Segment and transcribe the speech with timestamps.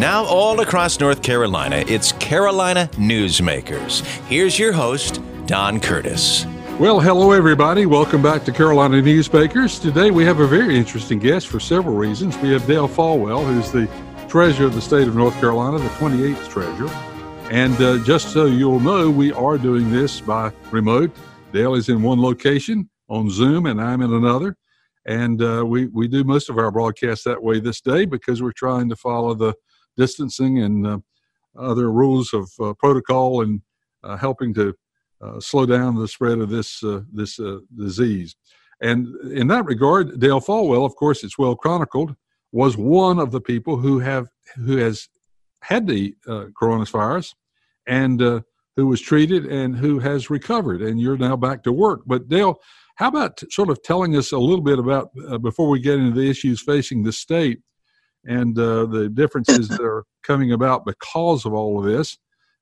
[0.00, 4.00] Now, all across North Carolina, it's Carolina Newsmakers.
[4.28, 6.46] Here's your host, Don Curtis.
[6.78, 7.84] Well, hello, everybody.
[7.84, 9.78] Welcome back to Carolina Newsmakers.
[9.78, 12.34] Today, we have a very interesting guest for several reasons.
[12.38, 13.90] We have Dale Folwell, who's the
[14.26, 16.88] treasurer of the state of North Carolina, the 28th treasurer.
[17.50, 21.14] And uh, just so you'll know, we are doing this by remote.
[21.52, 24.56] Dale is in one location on Zoom, and I'm in another.
[25.04, 28.52] And uh, we, we do most of our broadcasts that way this day because we're
[28.52, 29.52] trying to follow the
[29.96, 30.98] distancing and uh,
[31.58, 33.60] other rules of uh, protocol and
[34.04, 34.74] uh, helping to
[35.38, 37.38] slow down the spread of this this
[37.76, 38.36] disease.
[38.80, 42.16] And in that regard, Dale Folwell, of course, it's well chronicled,
[42.52, 45.08] was one of the people who have who has
[45.62, 46.14] had the
[46.58, 47.34] coronavirus
[47.86, 48.42] and
[48.76, 50.80] who was treated and who has recovered.
[50.80, 52.00] And you're now back to work.
[52.06, 52.58] But Dale,
[52.96, 56.18] how about sort of telling us a little bit about uh, before we get into
[56.18, 57.60] the issues facing the state
[58.24, 62.18] and uh, the differences that are coming about because of all of this,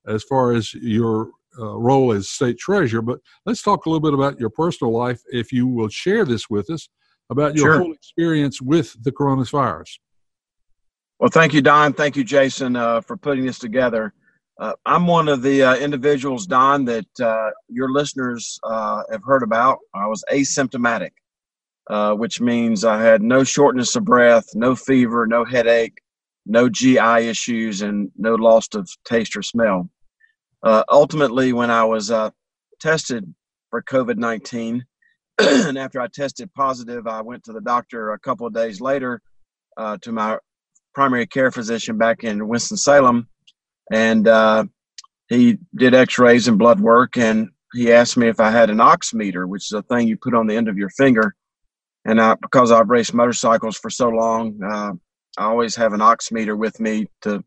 [0.07, 3.03] as far as your uh, role as state treasurer.
[3.03, 6.49] But let's talk a little bit about your personal life, if you will share this
[6.49, 6.89] with us
[7.31, 7.79] about your sure.
[7.79, 9.99] whole experience with the coronavirus.
[11.19, 11.93] Well, thank you, Don.
[11.93, 14.15] Thank you, Jason, uh, for putting this together.
[14.61, 19.43] Uh, I'm one of the uh, individuals, Don, that uh, your listeners uh, have heard
[19.43, 19.79] about.
[19.95, 21.11] I was asymptomatic,
[21.89, 25.99] uh, which means I had no shortness of breath, no fever, no headache,
[26.47, 29.91] no GI issues, and no loss of taste or smell.
[30.63, 32.13] Uh, ultimately, when I was
[32.81, 33.33] tested
[33.71, 34.85] for COVID 19,
[35.39, 39.21] and after I tested positive, I went to the doctor a couple of days later
[39.79, 40.39] to my
[40.95, 43.29] primary care physician back in Winston-Salem
[43.91, 44.65] and uh,
[45.29, 49.47] he did X-rays and blood work, and he asked me if I had an oximeter
[49.47, 51.35] which is a thing you put on the end of your finger.
[52.09, 54.93] And I, because I've raced motorcycles for so long, uh,
[55.37, 57.45] I always have an oximeter with me to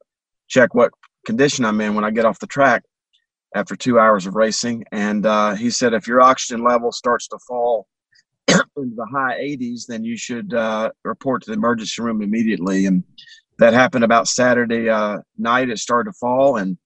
[0.48, 0.92] check what
[1.26, 2.84] condition I'm in when I get off the track
[3.56, 4.86] after two hours of racing.
[4.92, 7.88] And uh, he said if your oxygen level starts to fall
[8.48, 12.86] into the high 80s, then you should uh, report to the emergency room immediately.
[12.86, 13.04] And
[13.58, 15.72] that happened about Saturday uh, night.
[15.72, 16.78] It started to fall, and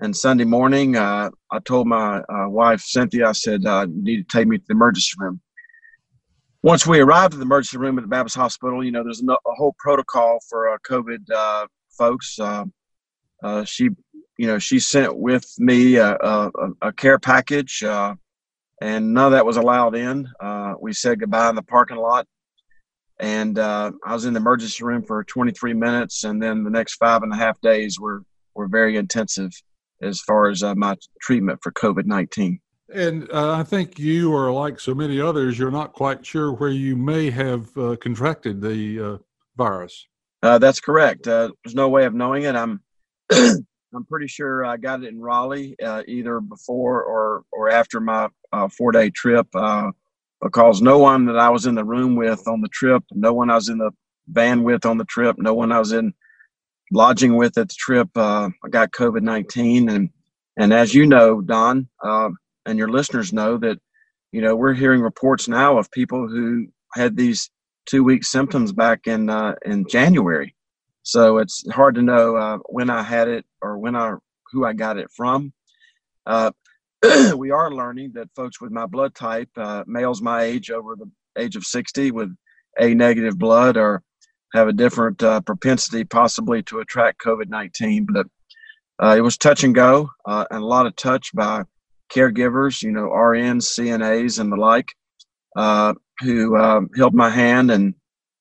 [0.00, 4.36] and Sunday morning, uh, I told my uh, wife Cynthia, I said, "You need to
[4.36, 5.40] take me to the emergency room."
[6.62, 9.36] Once we arrived at the emergency room at the Baptist Hospital, you know, there's a,
[9.56, 12.38] whole protocol for uh, COVID uh, folks.
[13.68, 13.88] she,
[14.38, 16.50] you know, she sent with me a, a,
[16.82, 20.28] a care package, and none of that was allowed in.
[20.80, 22.26] we said goodbye in the parking lot
[23.22, 26.94] and uh, I was in the emergency room for 23 minutes, and then the next
[26.96, 28.24] five and a half days were
[28.54, 29.52] were very intensive
[30.02, 32.60] as far as uh, my treatment for COVID 19.
[32.94, 35.58] And uh, I think you are like so many others.
[35.58, 39.18] You're not quite sure where you may have uh, contracted the uh,
[39.56, 40.06] virus.
[40.42, 41.24] Uh, that's correct.
[41.24, 42.54] there's no way of knowing it.
[42.54, 42.80] I'm
[43.32, 45.76] I'm pretty sure I got it in Raleigh
[46.06, 48.28] either before or or after my
[48.70, 49.46] four day trip
[50.42, 53.48] because no one that I was in the room with on the trip, no one
[53.48, 53.92] I was in the
[54.28, 56.12] van with on the trip, no one I was in
[56.90, 60.10] lodging with at the trip, uh, I got COVID nineteen, and
[60.58, 62.30] and as you know, Don, uh,
[62.66, 63.78] and your listeners know that,
[64.32, 67.50] you know, we're hearing reports now of people who had these
[67.86, 70.54] two week symptoms back in uh, in January,
[71.02, 74.14] so it's hard to know uh, when I had it or when I
[74.52, 75.52] who I got it from.
[76.26, 76.52] Uh,
[77.36, 81.10] we are learning that folks with my blood type, uh, males my age over the
[81.36, 82.34] age of 60 with
[82.78, 84.02] A negative blood, or
[84.54, 88.06] have a different uh, propensity possibly to attract COVID 19.
[88.12, 88.26] But
[89.02, 91.64] uh, it was touch and go and a lot of touch by
[92.12, 94.92] caregivers, you know, RNs, CNAs, and the like,
[95.56, 97.94] uh, who um, held my hand and,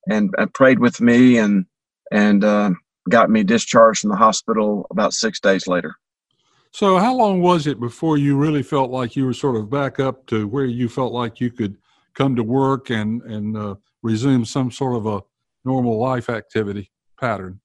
[0.08, 1.66] and, and prayed with me and,
[2.12, 2.72] and uh,
[3.10, 5.96] got me discharged from the hospital about six days later.
[6.74, 10.00] So, how long was it before you really felt like you were sort of back
[10.00, 11.76] up to where you felt like you could
[12.14, 15.22] come to work and and uh, resume some sort of a
[15.66, 16.90] normal life activity
[17.20, 17.60] pattern?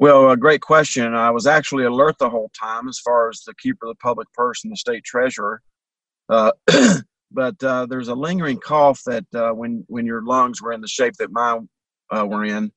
[0.00, 1.14] Well, a great question.
[1.14, 4.32] I was actually alert the whole time as far as the keeper of the public
[4.32, 5.60] purse and the state treasurer.
[6.28, 6.52] Uh,
[7.32, 10.88] but uh, there's a lingering cough that uh, when when your lungs were in the
[10.88, 11.68] shape that mine
[12.10, 12.70] uh, were in,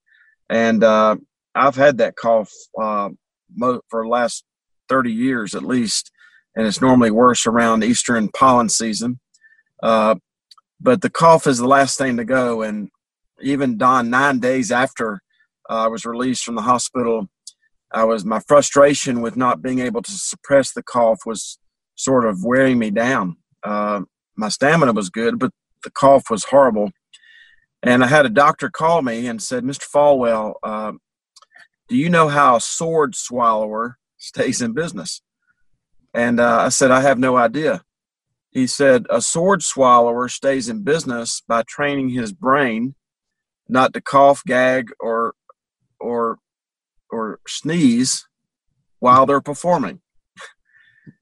[0.49, 1.15] and uh,
[1.53, 2.51] I've had that cough
[2.81, 3.09] uh,
[3.55, 4.43] mo- for the last
[4.89, 6.11] 30 years at least,
[6.55, 9.19] and it's normally worse around eastern pollen season.
[10.83, 12.63] But the cough is the last thing to go.
[12.63, 12.89] And
[13.41, 15.21] even Don, nine days after
[15.69, 17.29] I was released from the hospital,
[17.93, 21.59] I was my frustration with not being able to suppress the cough was
[21.95, 23.37] sort of wearing me down.
[23.63, 24.01] Uh,
[24.35, 25.51] my stamina was good, but
[25.83, 26.91] the cough was horrible.
[27.83, 29.83] And I had a doctor call me and said, Mr.
[29.83, 30.93] Folwell, uh,
[31.89, 35.21] Do you know how a sword swallower stays in business?
[36.13, 37.83] And uh, I said, I have no idea.
[38.51, 42.95] He said, A sword swallower stays in business by training his brain
[43.67, 45.33] not to cough, gag, or
[46.01, 46.39] or
[47.09, 48.27] or sneeze
[48.99, 50.01] while they're performing.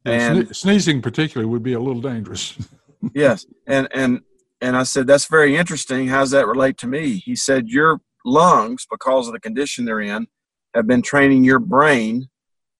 [0.05, 2.57] And, and sneezing particularly would be a little dangerous.
[3.13, 4.21] yes, and and
[4.61, 6.07] and I said that's very interesting.
[6.07, 7.15] How does that relate to me?
[7.17, 10.27] He said your lungs, because of the condition they're in,
[10.73, 12.29] have been training your brain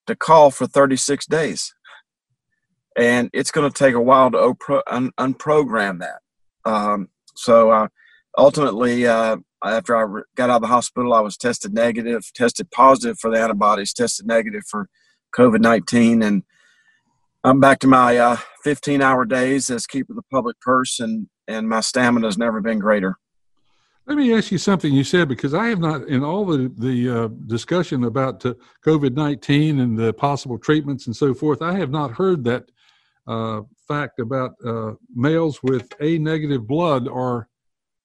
[0.06, 1.74] to call for 36 days,
[2.96, 4.54] and it's going to take a while to
[5.18, 6.20] unprogram that.
[6.70, 7.88] Um, so uh,
[8.36, 13.18] ultimately, uh, after I got out of the hospital, I was tested negative, tested positive
[13.18, 14.88] for the antibodies, tested negative for
[15.36, 16.22] COVID 19.
[16.22, 16.42] And
[17.44, 21.28] I'm back to my uh, 15 hour days as keeper of the public purse, and,
[21.48, 23.16] and my stamina has never been greater.
[24.06, 27.08] Let me ask you something you said because I have not, in all the the
[27.08, 28.54] uh, discussion about uh,
[28.84, 32.64] COVID nineteen and the possible treatments and so forth, I have not heard that
[33.28, 37.46] uh, fact about uh, males with A negative blood are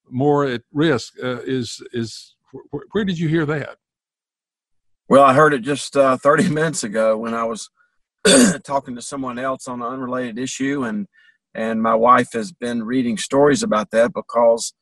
[0.09, 1.13] more at risk.
[1.21, 3.77] Uh, is is wh- where did you hear that?
[5.07, 7.69] Well, I heard it just uh, 30 minutes ago when I was
[8.63, 11.07] talking to someone else on an unrelated issue, and
[11.53, 14.73] and my wife has been reading stories about that because,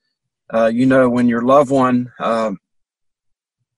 [0.52, 2.52] uh, you know, when your loved one, uh,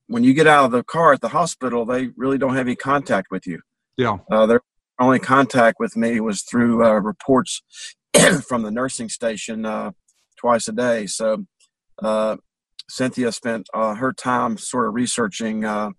[0.07, 2.75] when you get out of the car at the hospital, they really don't have any
[2.75, 3.59] contact with you.
[3.97, 4.17] Yeah.
[4.31, 4.61] Uh, their
[4.99, 7.61] only contact with me was through uh, reports
[8.47, 9.91] from the nursing station uh,
[10.37, 11.07] twice a day.
[11.07, 11.45] So
[12.01, 12.37] uh,
[12.89, 15.91] Cynthia spent uh, her time sort of researching uh,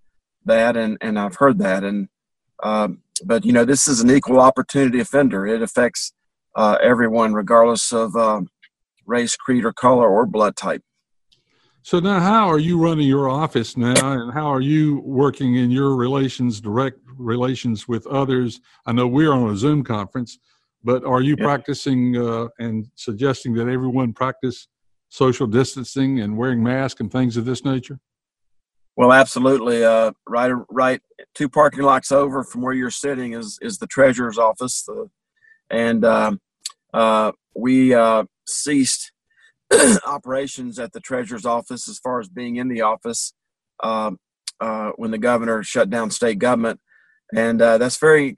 [0.44, 1.84] that, and and I've heard that.
[1.84, 2.08] And
[2.62, 5.46] um, but you know, this is an equal opportunity offender.
[5.46, 6.12] It affects
[6.54, 8.48] uh, everyone, regardless of um,
[9.06, 10.82] race, creed, or color, or blood type.
[11.82, 15.70] So now, how are you running your office now, and how are you working in
[15.70, 18.60] your relations, direct relations with others?
[18.86, 20.38] I know we're on a Zoom conference,
[20.86, 24.68] but are you practicing uh, and suggesting that everyone practice
[25.08, 27.98] social distancing and wearing masks and things of this nature?
[28.94, 29.84] Well, absolutely.
[29.84, 31.00] Uh, right, right.
[31.34, 35.10] Two parking lots over from where you're sitting is is the treasurer's office, the,
[35.70, 36.40] and um,
[36.94, 39.10] uh, we uh, ceased
[40.06, 43.34] operations at the treasurer's office as far as being in the office
[43.82, 44.18] um,
[44.60, 46.78] uh, when the governor shut down state government,
[47.34, 48.36] and uh, that's very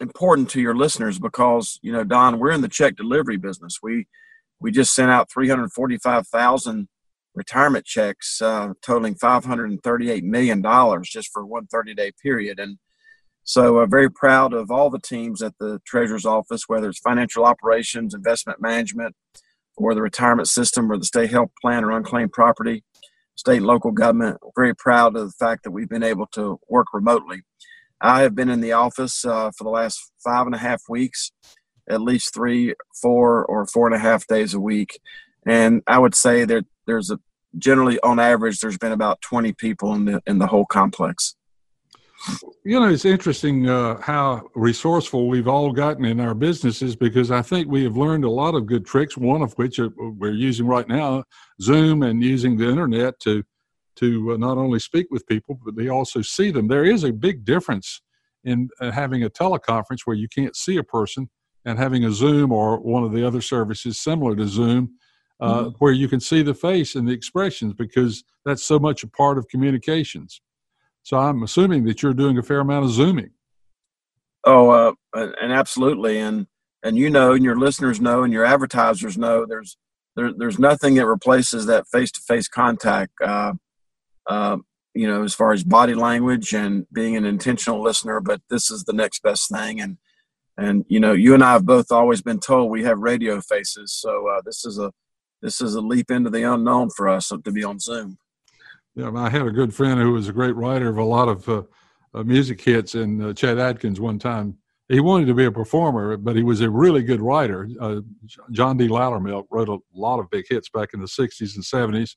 [0.00, 3.78] important to your listeners because you know, Don, we're in the check delivery business.
[3.82, 4.06] We
[4.60, 6.88] we just sent out 345,000
[7.34, 12.78] retirement checks uh, totaling 538 million dollars just for one 30-day period, and
[13.48, 17.44] so uh, very proud of all the teams at the treasurer's office, whether it's financial
[17.44, 19.14] operations, investment management,
[19.76, 22.82] or the retirement system, or the state health plan, or unclaimed property,
[23.36, 24.38] state and local government.
[24.56, 27.42] Very proud of the fact that we've been able to work remotely.
[28.06, 31.32] I have been in the office uh, for the last five and a half weeks,
[31.90, 35.00] at least three, four, or four and a half days a week.
[35.44, 37.18] And I would say that there's a
[37.58, 41.34] generally, on average, there's been about 20 people in the in the whole complex.
[42.64, 47.42] You know, it's interesting uh, how resourceful we've all gotten in our businesses because I
[47.42, 49.16] think we have learned a lot of good tricks.
[49.16, 51.24] One of which uh, we're using right now,
[51.60, 53.42] Zoom, and using the internet to
[53.96, 56.68] to uh, not only speak with people, but they also see them.
[56.68, 58.00] There is a big difference
[58.44, 61.28] in uh, having a teleconference where you can't see a person
[61.64, 64.90] and having a Zoom or one of the other services similar to Zoom,
[65.40, 65.68] uh, mm-hmm.
[65.78, 69.36] where you can see the face and the expressions because that's so much a part
[69.36, 70.40] of communications.
[71.02, 73.30] So I'm assuming that you're doing a fair amount of Zooming.
[74.44, 76.46] Oh, uh, and absolutely, and
[76.84, 79.76] and you know, and your listeners know, and your advertisers know, there's
[80.14, 83.12] there, there's nothing that replaces that face-to-face contact.
[83.20, 83.54] Uh,
[84.26, 84.58] uh,
[84.94, 88.20] you know, as far as body language and being an intentional listener.
[88.20, 89.98] But this is the next best thing, and
[90.56, 93.92] and you know, you and I have both always been told we have radio faces,
[93.92, 94.92] so uh, this is a
[95.42, 98.18] this is a leap into the unknown for us to be on Zoom.
[98.94, 101.48] Yeah, I had a good friend who was a great writer of a lot of
[101.48, 101.62] uh,
[102.24, 104.56] music hits, and uh, Chet Atkins one time.
[104.88, 107.68] He wanted to be a performer, but he was a really good writer.
[107.80, 108.00] Uh,
[108.52, 108.86] John D.
[108.86, 112.16] Loudermilk wrote a lot of big hits back in the '60s and '70s,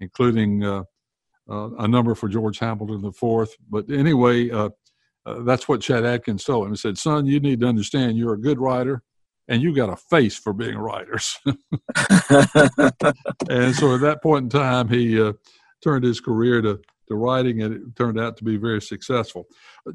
[0.00, 0.82] including uh,
[1.48, 3.56] a number for George Hamilton the fourth.
[3.70, 4.70] But anyway, uh,
[5.26, 6.72] uh, that's what Chet Atkins told him.
[6.72, 9.02] He said, "Son, you need to understand you're a good writer,
[9.48, 11.56] and you got a face for being writers." and
[13.74, 15.32] so at that point in time, he uh,
[15.82, 19.46] turned his career to to writing, and it turned out to be very successful.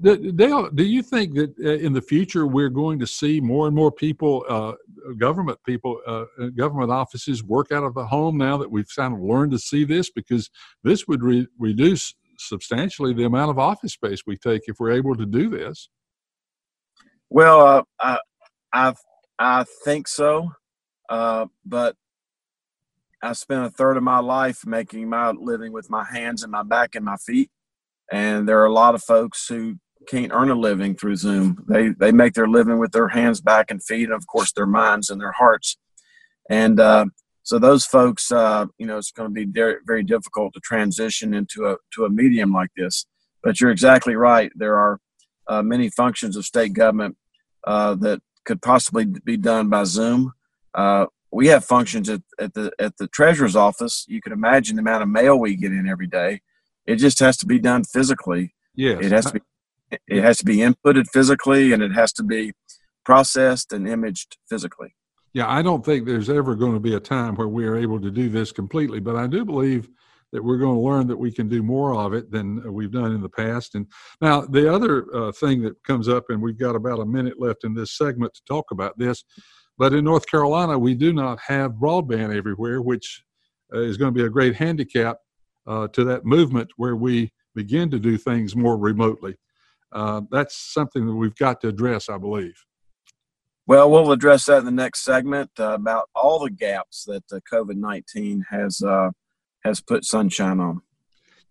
[0.01, 3.75] Dale, do you think that uh, in the future we're going to see more and
[3.75, 4.73] more people, uh,
[5.17, 9.19] government people, uh, government offices work out of the home now that we've kind of
[9.21, 10.09] learned to see this?
[10.09, 10.49] Because
[10.83, 15.15] this would re- reduce substantially the amount of office space we take if we're able
[15.15, 15.89] to do this.
[17.29, 18.17] Well, uh, I,
[18.73, 18.93] I,
[19.39, 20.51] I think so,
[21.09, 21.95] uh, but
[23.23, 26.63] I spent a third of my life making my living with my hands and my
[26.63, 27.49] back and my feet,
[28.11, 29.75] and there are a lot of folks who
[30.07, 31.63] can't earn a living through Zoom.
[31.69, 34.65] They they make their living with their hands, back, and feet, and of course their
[34.65, 35.77] minds and their hearts.
[36.49, 37.05] And uh,
[37.43, 41.65] so those folks, uh, you know, it's going to be very, difficult to transition into
[41.67, 43.05] a to a medium like this.
[43.41, 44.51] But you're exactly right.
[44.55, 44.99] There are
[45.47, 47.15] uh, many functions of state government
[47.65, 50.33] uh, that could possibly be done by Zoom.
[51.33, 54.05] We have functions at, at the at the treasurer's office.
[54.07, 56.41] You can imagine the amount of mail we get in every day.
[56.85, 58.53] It just has to be done physically.
[58.75, 59.41] Yeah, it has to be.
[60.07, 62.53] It has to be inputted physically, and it has to be
[63.05, 64.95] processed and imaged physically.
[65.33, 67.99] Yeah, I don't think there's ever going to be a time where we are able
[67.99, 69.89] to do this completely, but I do believe
[70.31, 73.11] that we're going to learn that we can do more of it than we've done
[73.11, 73.75] in the past.
[73.75, 73.87] And
[74.21, 77.63] now, the other uh, thing that comes up, and we've got about a minute left
[77.63, 79.23] in this segment to talk about this,
[79.77, 83.23] but in North Carolina, we do not have broadband everywhere, which
[83.73, 85.17] uh, is going to be a great handicap
[85.67, 89.35] uh, to that movement where we begin to do things more remotely.
[89.91, 92.55] Uh, that's something that we've got to address, I believe.
[93.65, 97.39] Well, we'll address that in the next segment uh, about all the gaps that uh,
[97.51, 99.11] COVID nineteen has uh,
[99.63, 100.81] has put sunshine on.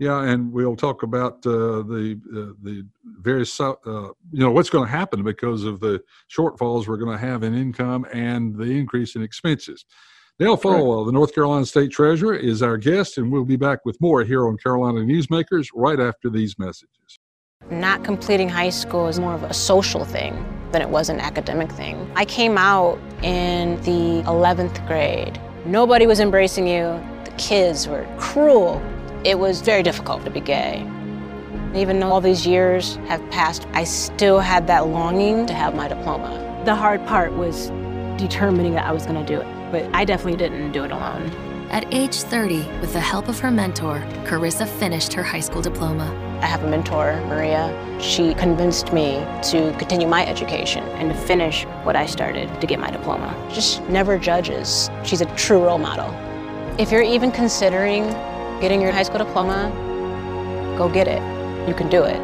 [0.02, 2.85] Yeah, and we'll talk about uh, the uh, the
[3.21, 7.25] various uh, you know what's going to happen because of the shortfalls we're going to
[7.25, 9.85] have in income and the increase in expenses.
[10.40, 13.97] Dale Folwell, the North Carolina State Treasurer, is our guest, and we'll be back with
[14.00, 17.21] more here on Carolina Newsmakers right after these messages.
[17.71, 20.35] Not completing high school is more of a social thing
[20.73, 22.11] than it was an academic thing.
[22.16, 25.40] I came out in the 11th grade.
[25.64, 27.00] Nobody was embracing you.
[27.25, 28.82] The kids were cruel.
[29.24, 30.80] It was very difficult to be gay.
[31.76, 35.86] Even though all these years have passed, I still had that longing to have my
[35.86, 36.62] diploma.
[36.64, 37.70] The hard part was
[38.20, 41.30] determining that I was going to do it, but I definitely didn't do it alone.
[41.70, 46.10] At age 30, with the help of her mentor, Carissa finished her high school diploma.
[46.42, 47.70] I have a mentor, Maria.
[48.00, 52.80] She convinced me to continue my education and to finish what I started to get
[52.80, 53.32] my diploma.
[53.52, 54.90] Just never judges.
[55.04, 56.12] She's a true role model.
[56.76, 58.12] If you're even considering
[58.62, 59.71] getting your high school diploma,
[60.78, 61.21] go get it.
[61.69, 62.21] You can do it.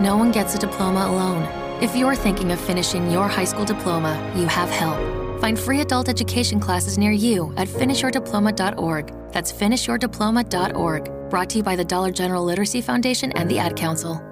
[0.00, 1.44] No one gets a diploma alone.
[1.82, 4.98] If you're thinking of finishing your high school diploma, you have help.
[5.42, 9.12] Find free adult education classes near you at finishyourdiploma.org.
[9.32, 11.30] That's finishyourdiploma.org.
[11.30, 14.22] Brought to you by the Dollar General Literacy Foundation and the Ad Council.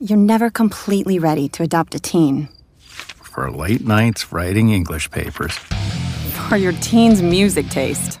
[0.00, 2.50] You're never completely ready to adopt a teen.
[2.78, 5.58] For late nights writing English papers.
[6.48, 8.20] For your teen's music taste.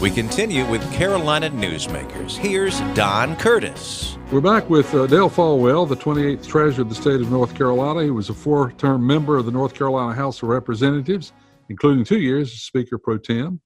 [0.00, 2.36] We continue with Carolina Newsmakers.
[2.36, 4.16] Here's Don Curtis.
[4.30, 8.04] We're back with uh, Dale Folwell, the 28th Treasurer of the state of North Carolina.
[8.04, 11.32] He was a four term member of the North Carolina House of Representatives,
[11.68, 13.60] including two years as Speaker Pro Tem.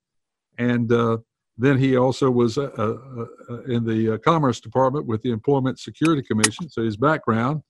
[0.57, 1.19] And uh,
[1.59, 5.81] then he also was uh, uh, uh, in the uh, Commerce Department with the Employment
[5.81, 6.71] Security Commission.
[6.71, 7.63] So his background,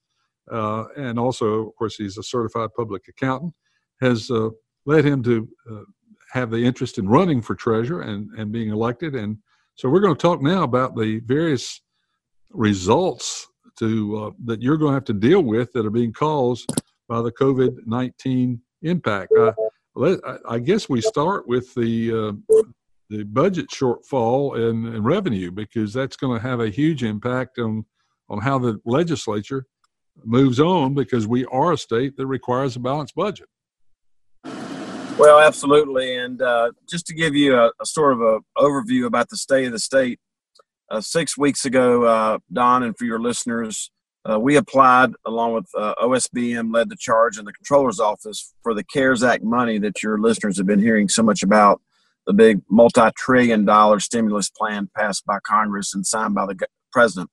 [0.47, 3.55] and also, of course, he's a certified public accountant,
[4.01, 4.31] has
[4.87, 5.49] led him to
[6.33, 9.15] have the interest in running for treasurer and, and being elected.
[9.15, 9.37] And
[9.75, 11.83] so we're going to talk now about the various
[12.51, 13.47] results
[13.79, 16.73] to uh, that you're going to have to deal with that are being caused
[17.07, 19.33] by the COVID 19 impact.
[19.95, 22.13] Let, I guess we start with the
[22.51, 22.63] uh,
[23.11, 27.85] the budget shortfall in, in revenue because that's going to have a huge impact on
[28.31, 29.67] on how the legislature
[30.25, 33.49] moves on because we are a state that requires a balanced budget.
[35.19, 39.29] Well, absolutely, and uh, just to give you a, a, sort of a overview about
[39.29, 40.19] the state of the state,
[40.91, 43.91] uh, six weeks ago, uh, Don, and for your listeners,
[44.29, 48.73] uh, we applied along with uh, OSBM, led the charge in the controller's office for
[48.75, 51.81] the CARES Act money that your listeners have been hearing so much about
[52.27, 56.57] the big multi-trillion dollar stimulus plan passed by Congress and signed by the
[56.91, 57.31] president.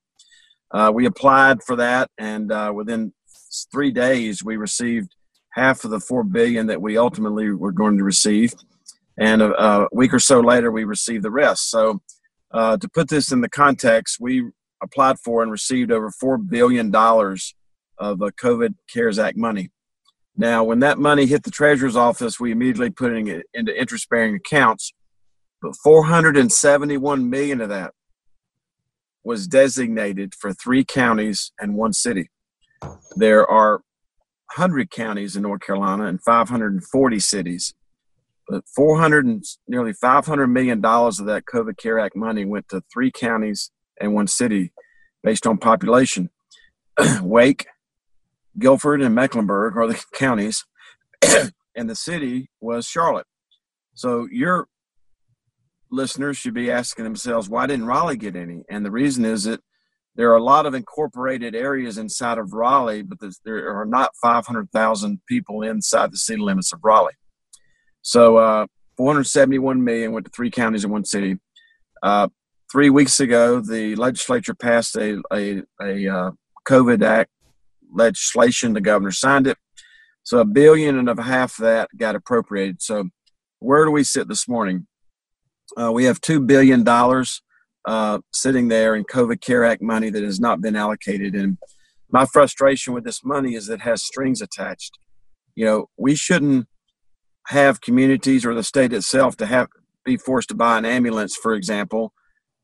[0.71, 3.13] Uh, we applied for that, and within
[3.71, 5.15] three days, we received
[5.59, 8.53] half of the four billion that we ultimately were going to receive,
[9.17, 11.69] and a, a week or so later, we received the rest.
[11.69, 12.01] So,
[12.51, 14.49] uh, to put this in the context, we
[14.81, 17.53] applied for and received over four billion dollars
[17.97, 19.69] of a COVID CARES Act money.
[20.37, 24.35] Now, when that money hit the treasurer's office, we immediately put it into interest bearing
[24.35, 24.93] accounts.
[25.61, 27.91] But 471 million of that
[29.23, 32.29] was designated for three counties and one city.
[33.17, 33.81] There are
[34.55, 37.73] 100 counties in North Carolina and 540 cities.
[38.47, 42.81] But 400 and nearly 500 million dollars of that COVID Care Act money went to
[42.91, 44.71] three counties and one city
[45.23, 46.29] based on population.
[47.21, 47.67] Wake,
[48.57, 50.65] Guilford, and Mecklenburg are the counties,
[51.75, 53.27] and the city was Charlotte.
[53.93, 54.67] So your
[55.91, 58.63] listeners should be asking themselves, why didn't Raleigh get any?
[58.69, 59.61] And the reason is that
[60.15, 65.21] there are a lot of incorporated areas inside of Raleigh, but there are not 500,000
[65.27, 67.13] people inside the city limits of Raleigh.
[68.01, 68.65] So uh,
[68.97, 71.37] 471 million went to three counties and one city.
[72.03, 72.27] Uh,
[72.71, 76.31] three weeks ago, the legislature passed a, a, a uh,
[76.67, 77.31] COVID Act
[77.93, 78.73] legislation.
[78.73, 79.57] The governor signed it.
[80.23, 82.81] So a billion and a half that got appropriated.
[82.81, 83.09] So
[83.59, 84.87] where do we sit this morning?
[85.79, 86.83] Uh, we have $2 billion
[87.89, 91.33] uh, sitting there in COVID CARE Act money that has not been allocated.
[91.33, 91.57] And
[92.11, 94.99] my frustration with this money is it has strings attached.
[95.55, 96.67] You know, we shouldn't
[97.47, 99.69] have communities or the state itself to have
[100.05, 102.13] be forced to buy an ambulance, for example,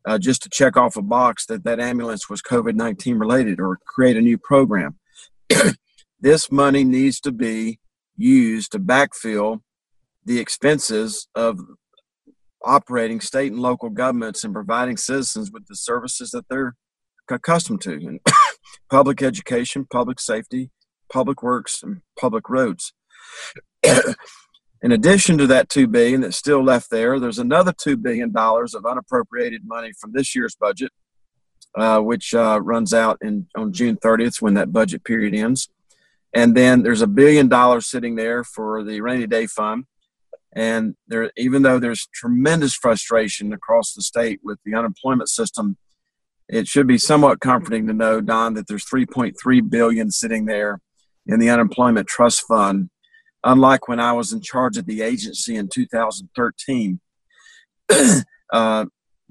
[0.08, 3.80] uh, just to check off a box that that ambulance was COVID 19 related or
[3.88, 5.00] create a new program.
[6.20, 7.80] this money needs to be
[8.16, 9.62] used to backfill
[10.24, 11.60] the expenses of
[12.66, 16.76] operating state and local governments and providing citizens with the services that they're
[17.30, 18.20] accustomed to and
[18.90, 20.72] public education, public safety,
[21.12, 22.94] public works, and public roads.
[24.82, 28.76] In addition to that 2 billion that's still left there, there's another two billion dollars
[28.76, 30.92] of unappropriated money from this year's budget,
[31.76, 35.70] uh, which uh, runs out in on June 30th when that budget period ends.
[36.36, 39.86] And then there's a billion dollars sitting there for the rainy day fund.
[40.56, 45.78] And there, even though there's tremendous frustration across the state with the unemployment system,
[46.48, 50.80] it should be somewhat comforting to know, Don, that there's 3.3 billion sitting there
[51.26, 52.90] in the unemployment trust fund
[53.46, 57.00] unlike when I was in charge of the agency in 2013.
[58.54, 58.86] uh,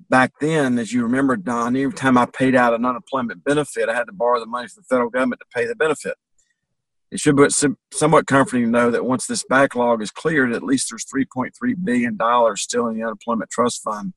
[0.09, 3.95] back then, as you remember, Don, every time I paid out an unemployment benefit, I
[3.95, 6.15] had to borrow the money from the federal government to pay the benefit.
[7.15, 7.47] It should be
[7.93, 11.53] somewhat comforting to know that once this backlog is cleared, at least there's $3.3
[11.85, 12.19] billion
[12.57, 14.15] still in the unemployment trust fund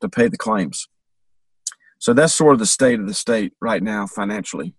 [0.00, 0.88] to pay the claims.
[2.00, 4.74] So that's sort of the state of the state right now financially.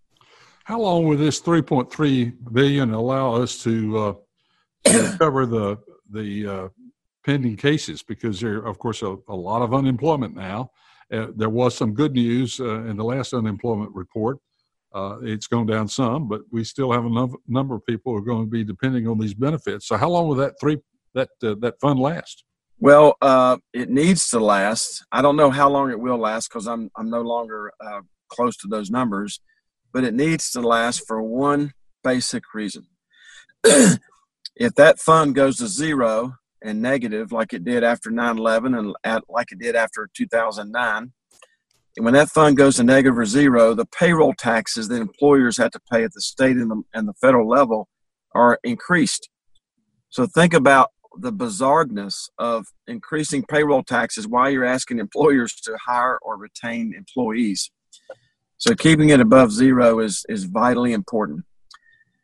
[0.65, 5.77] How long will this 3.3 billion allow us to uh, cover the
[6.11, 6.67] the uh,
[7.23, 10.69] pending cases because there, of course, a, a lot of unemployment now.
[11.11, 14.39] Uh, there was some good news uh, in the last unemployment report.
[14.93, 18.19] Uh, it's gone down some, but we still have a num- number of people who
[18.19, 19.87] are going to be depending on these benefits.
[19.87, 20.77] So, how long will that three
[21.15, 22.43] that uh, that fund last?
[22.79, 25.05] Well, uh, it needs to last.
[25.11, 27.71] I don't know how long it will last because I'm I'm no longer
[28.29, 29.39] close to those numbers,
[29.91, 32.87] but it needs to last for one basic reason.
[33.63, 39.23] if that fund goes to zero and negative like it did after 9-11 and at,
[39.29, 41.11] like it did after 2009
[41.95, 45.71] and when that fund goes to negative or zero the payroll taxes that employers have
[45.71, 47.87] to pay at the state and the, and the federal level
[48.33, 49.29] are increased.
[50.09, 56.17] So think about the bizarreness of increasing payroll taxes while you're asking employers to hire
[56.21, 57.71] or retain employees.
[58.57, 61.45] So keeping it above zero is, is vitally important.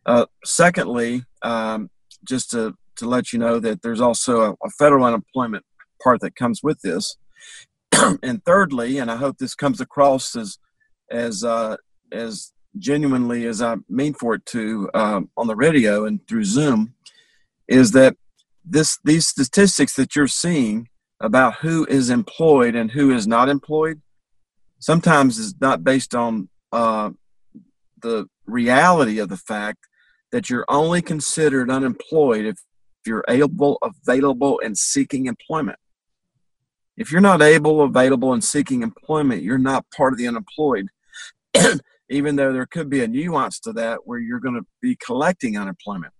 [0.05, 1.89] Uh, secondly um,
[2.27, 5.65] just to, to let you know that there's also a, a federal unemployment
[6.01, 7.17] part that comes with this.
[8.23, 10.57] and thirdly, and I hope this comes across as
[11.11, 11.77] as uh,
[12.11, 16.93] as genuinely as I mean for it to um, on the radio and through Zoom,
[17.67, 18.15] is that
[18.65, 20.87] this these statistics that you're seeing
[21.21, 24.01] about who is employed and who is not employed
[24.79, 27.09] sometimes is not based on uh,
[28.01, 29.79] the reality of the fact
[30.31, 32.57] that you're only considered unemployed if
[33.05, 35.79] you're able, available, and seeking employment.
[36.99, 40.87] If you're not able, available, and seeking employment, you're not part of the unemployed,
[42.09, 45.57] even though there could be a nuance to that where you're going to be collecting
[45.57, 46.11] unemployment.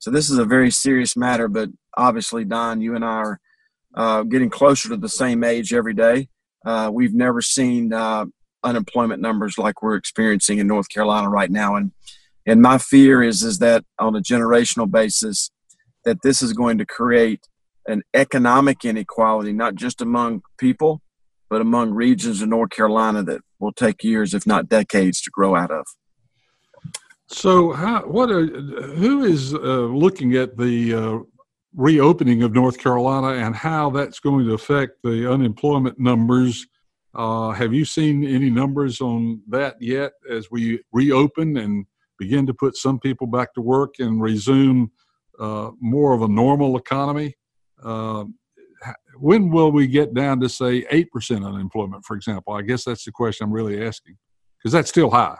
[0.00, 3.40] So this is a very serious matter, but obviously, Don, you and I are
[3.94, 6.28] uh, getting closer to the same age every day.
[6.66, 8.24] Uh, we've never seen uh,
[8.64, 11.92] unemployment numbers like we're experiencing in North Carolina right now, and
[12.44, 15.52] and my fear is is that on a generational basis
[16.04, 17.46] that this is going to create
[17.88, 21.00] an economic inequality not just among people
[21.50, 25.56] but among regions in north carolina that will take years if not decades to grow
[25.56, 25.84] out of
[27.30, 31.18] So, how, what are, who is uh, looking at the uh,
[31.74, 36.66] reopening of North Carolina and how that's going to affect the unemployment numbers?
[37.14, 41.86] Uh, have you seen any numbers on that yet as we reopen and
[42.18, 44.90] begin to put some people back to work and resume
[45.38, 47.34] uh, more of a normal economy?
[47.82, 48.24] Uh,
[49.18, 52.52] when will we get down to say 8% unemployment, for example?
[52.54, 54.16] I guess that's the question I'm really asking
[54.58, 55.38] because that's still high.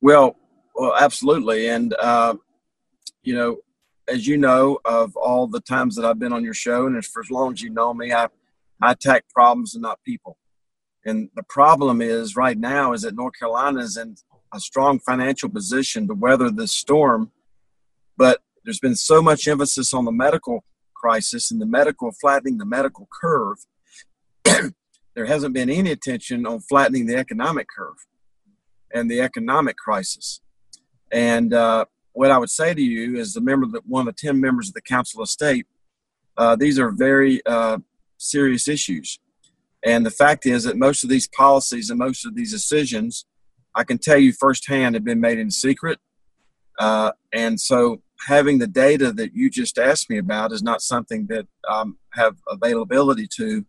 [0.00, 0.36] Well,
[0.74, 1.68] well, absolutely.
[1.68, 2.34] And, uh,
[3.22, 3.58] you know,
[4.08, 7.20] as you know, of all the times that I've been on your show, and for
[7.22, 8.28] as long as you know me, I,
[8.82, 10.36] I attack problems and not people.
[11.04, 14.16] And the problem is right now is that North Carolina is in
[14.52, 17.30] a strong financial position to weather this storm,
[18.16, 20.64] but there's been so much emphasis on the medical
[21.00, 23.58] crisis and the medical flattening the medical curve.
[25.14, 27.96] there hasn't been any attention on flattening the economic curve
[28.92, 30.40] and the economic crisis.
[31.12, 34.20] And uh, what I would say to you is the member that one of the
[34.20, 35.66] 10 members of the Council of State,
[36.36, 37.78] uh, these are very uh,
[38.18, 39.18] serious issues.
[39.84, 43.24] And the fact is that most of these policies and most of these decisions,
[43.74, 45.98] I can tell you firsthand, have been made in secret.
[46.78, 51.26] Uh, and so having the data that you just asked me about is not something
[51.28, 53.64] that um, have availability to.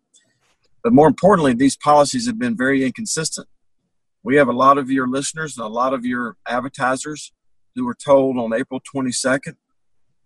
[0.83, 3.47] But more importantly, these policies have been very inconsistent
[4.23, 7.33] we have a lot of your listeners and a lot of your advertisers
[7.75, 9.55] who were told on April 22nd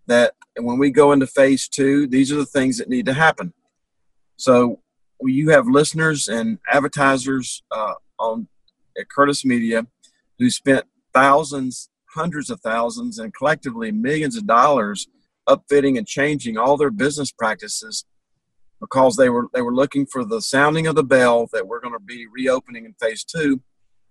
[0.06, 3.52] that when we go into phase two, these are the things that need to happen.
[4.36, 4.80] So
[5.22, 8.48] you have listeners and advertisers uh, on
[8.98, 9.86] at Curtis Media
[10.38, 10.84] who spent
[11.14, 15.06] thousands, hundreds of thousands, and collectively millions of dollars
[15.48, 18.04] upfitting and changing all their business practices
[18.80, 21.94] because they were they were looking for the sounding of the bell that we're going
[21.94, 23.60] to be reopening in phase two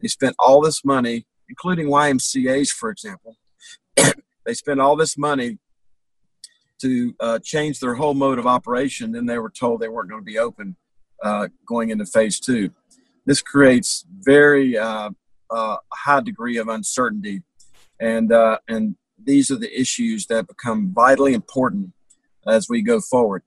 [0.02, 3.38] they spent all this money, including YMCA's, for example.
[4.46, 5.58] they spent all this money
[6.82, 9.12] to uh, change their whole mode of operation.
[9.12, 10.76] Then they were told they weren't going to be open
[11.24, 12.72] uh, going into phase two.
[13.26, 15.10] This creates very uh,
[15.50, 17.42] uh high degree of uncertainty,
[18.00, 21.94] and uh, and these are the issues that become vitally important
[22.48, 23.44] as we go forward.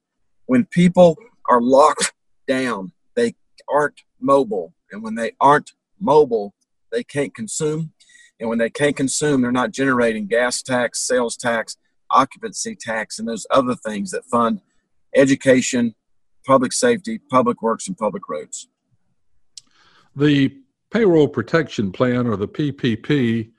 [0.47, 1.17] When people
[1.49, 2.13] are locked
[2.47, 3.35] down, they
[3.69, 6.55] aren't mobile, and when they aren't mobile,
[6.91, 7.93] they can't consume.
[8.41, 11.77] And when they can't consume, they're not generating gas tax, sales tax,
[12.11, 14.61] occupancy tax, and those other things that fund
[15.15, 15.95] education,
[16.47, 18.69] public safety, public works, and public roads.
[20.15, 20.57] The
[20.91, 23.51] Payroll Protection Plan, or the PPP,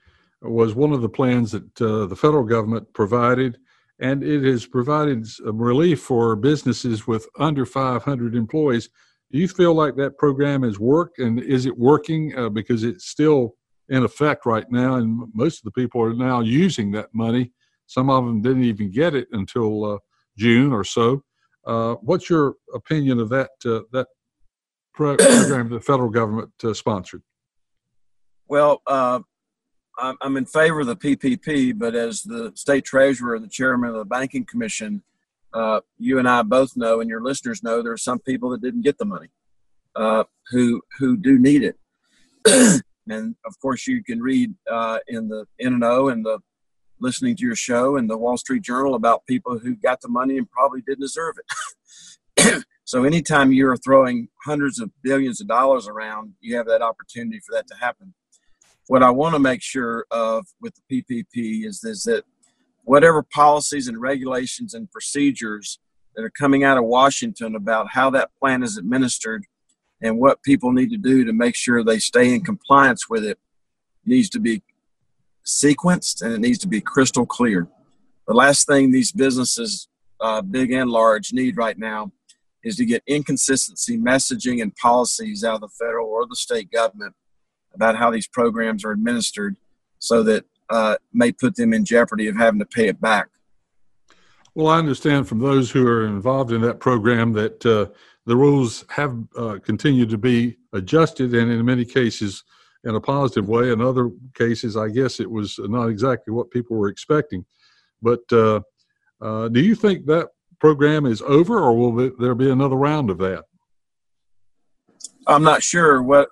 [0.42, 3.58] was one of the plans that uh, the federal government provided,
[3.98, 8.88] and it has provided relief for businesses with under 500 employees.
[9.30, 12.36] Do you feel like that program has worked, and is it working?
[12.36, 13.54] Uh, because it's still
[13.88, 17.52] in effect right now, and most of the people are now using that money.
[17.86, 19.98] Some of them didn't even get it until uh,
[20.36, 21.22] June or so.
[21.66, 24.06] Uh, what's your opinion of that uh, that
[24.94, 27.22] program the federal government uh, sponsored?
[28.48, 28.80] Well,
[30.20, 33.96] I'm in favor of the PPP, but as the state treasurer and the chairman of
[33.96, 35.02] the banking commission,
[35.52, 38.62] uh, you and I both know, and your listeners know, there are some people that
[38.62, 39.28] didn't get the money,
[39.96, 41.76] uh, who who do need it.
[43.08, 46.38] and of course, you can read uh, in the N&O and the
[47.00, 50.36] listening to your show and the Wall Street Journal about people who got the money
[50.36, 52.64] and probably didn't deserve it.
[52.84, 57.54] so anytime you're throwing hundreds of billions of dollars around, you have that opportunity for
[57.54, 58.14] that to happen.
[58.90, 62.24] What I want to make sure of with the PPP is, is that
[62.82, 65.78] whatever policies and regulations and procedures
[66.16, 69.44] that are coming out of Washington about how that plan is administered
[70.02, 73.38] and what people need to do to make sure they stay in compliance with it
[74.04, 74.60] needs to be
[75.46, 77.68] sequenced and it needs to be crystal clear.
[78.26, 79.86] The last thing these businesses,
[80.20, 82.10] uh, big and large, need right now
[82.64, 87.14] is to get inconsistency messaging and policies out of the federal or the state government
[87.74, 89.56] about how these programs are administered
[89.98, 93.28] so that uh, may put them in jeopardy of having to pay it back.
[94.54, 97.86] Well, I understand from those who are involved in that program that uh,
[98.26, 102.44] the rules have uh, continued to be adjusted, and in many cases,
[102.84, 103.70] in a positive way.
[103.70, 107.44] In other cases, I guess it was not exactly what people were expecting.
[108.02, 108.60] But uh,
[109.20, 110.28] uh, do you think that
[110.58, 113.44] program is over, or will there be another round of that?
[115.26, 116.02] I'm not sure.
[116.02, 116.28] What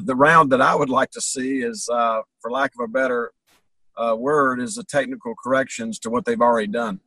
[0.00, 3.32] the round that I would like to see is, uh, for lack of a better
[3.96, 7.00] uh, word is the technical corrections to what they've already done.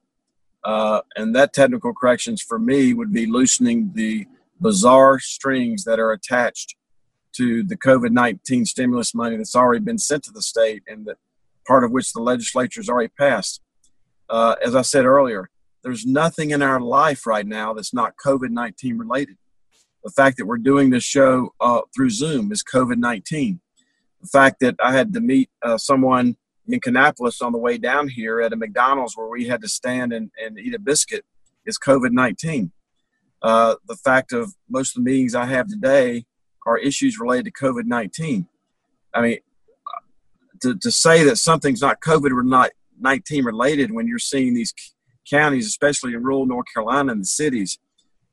[0.63, 4.27] Uh, and that technical corrections for me would be loosening the
[4.59, 6.75] bizarre strings that are attached
[7.33, 11.17] to the COVID 19 stimulus money that's already been sent to the state and that
[11.65, 13.61] part of which the legislature has already passed.
[14.29, 15.49] Uh, as I said earlier,
[15.83, 19.37] there's nothing in our life right now that's not COVID 19 related.
[20.03, 23.59] The fact that we're doing this show uh, through Zoom is COVID 19.
[24.21, 26.37] The fact that I had to meet uh, someone
[26.67, 30.13] in Kannapolis on the way down here at a McDonald's where we had to stand
[30.13, 31.25] and, and eat a biscuit
[31.65, 32.71] is COVID 19.
[33.41, 36.25] Uh, the fact of most of the meetings I have today
[36.65, 38.47] are issues related to COVID 19.
[39.13, 39.39] I mean,
[40.61, 44.73] to, to say that something's not COVID or not 19 related when you're seeing these
[45.29, 47.79] counties, especially in rural North Carolina and the cities,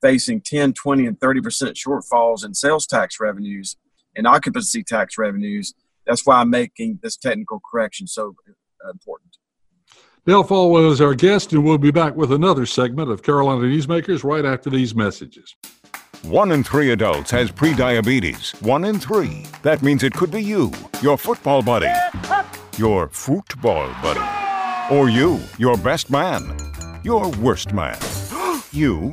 [0.00, 3.76] facing 10, 20, and 30 percent shortfalls in sales tax revenues
[4.16, 5.74] and occupancy tax revenues.
[6.06, 9.37] That's why I'm making this technical correction so uh, important.
[10.26, 14.24] Dale Folwell is our guest, and we'll be back with another segment of Carolina Newsmakers
[14.24, 15.56] right after these messages.
[16.22, 18.61] One in three adults has prediabetes.
[18.61, 19.46] One in three.
[19.62, 21.90] That means it could be you, your football buddy,
[22.76, 26.54] your football buddy, or you, your best man,
[27.04, 27.96] your worst man,
[28.72, 29.12] you,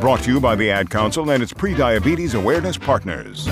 [0.00, 3.46] Brought to you by the Ad Council and its pre-diabetes awareness partners.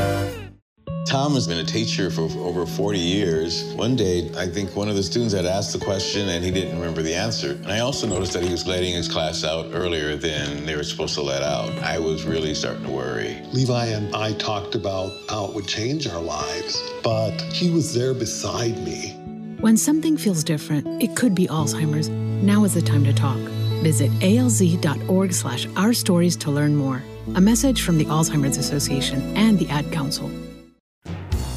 [1.07, 3.65] Tom has been a teacher for over 40 years.
[3.75, 6.79] One day, I think one of the students had asked the question and he didn't
[6.79, 7.51] remember the answer.
[7.51, 10.85] And I also noticed that he was letting his class out earlier than they were
[10.85, 11.71] supposed to let out.
[11.81, 13.43] I was really starting to worry.
[13.53, 18.15] Levi and I talked about how it would change our lives, but he was there
[18.15, 19.11] beside me.
[19.61, 22.09] When something feels different, it could be Alzheimer's.
[22.09, 23.39] Now is the time to talk.
[23.83, 27.03] Visit alz.org slash our stories to learn more.
[27.35, 30.31] A message from the Alzheimer's Association and the Ad Council.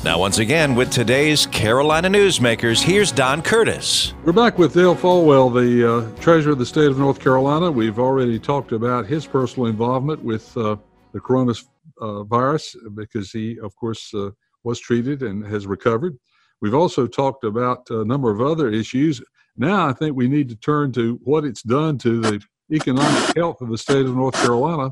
[0.04, 4.16] Now, once again, with today's Carolina Newsmakers, here's Don Curtis.
[4.26, 7.72] We're back with Dale Folwell, the uh, treasurer of the state of North Carolina.
[7.72, 10.78] We've already talked about his personal involvement with uh,
[11.14, 14.32] the coronavirus because he, of course, uh,
[14.64, 16.18] was treated and has recovered.
[16.62, 19.22] We've also talked about a number of other issues.
[19.58, 23.62] Now, I think we need to turn to what it's done to the economic health
[23.62, 24.92] of the state of North Carolina.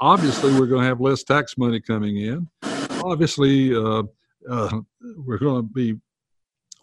[0.00, 2.48] Obviously, we're going to have less tax money coming in.
[3.02, 4.04] Obviously, uh,
[4.48, 4.80] uh,
[5.16, 5.96] we're going to be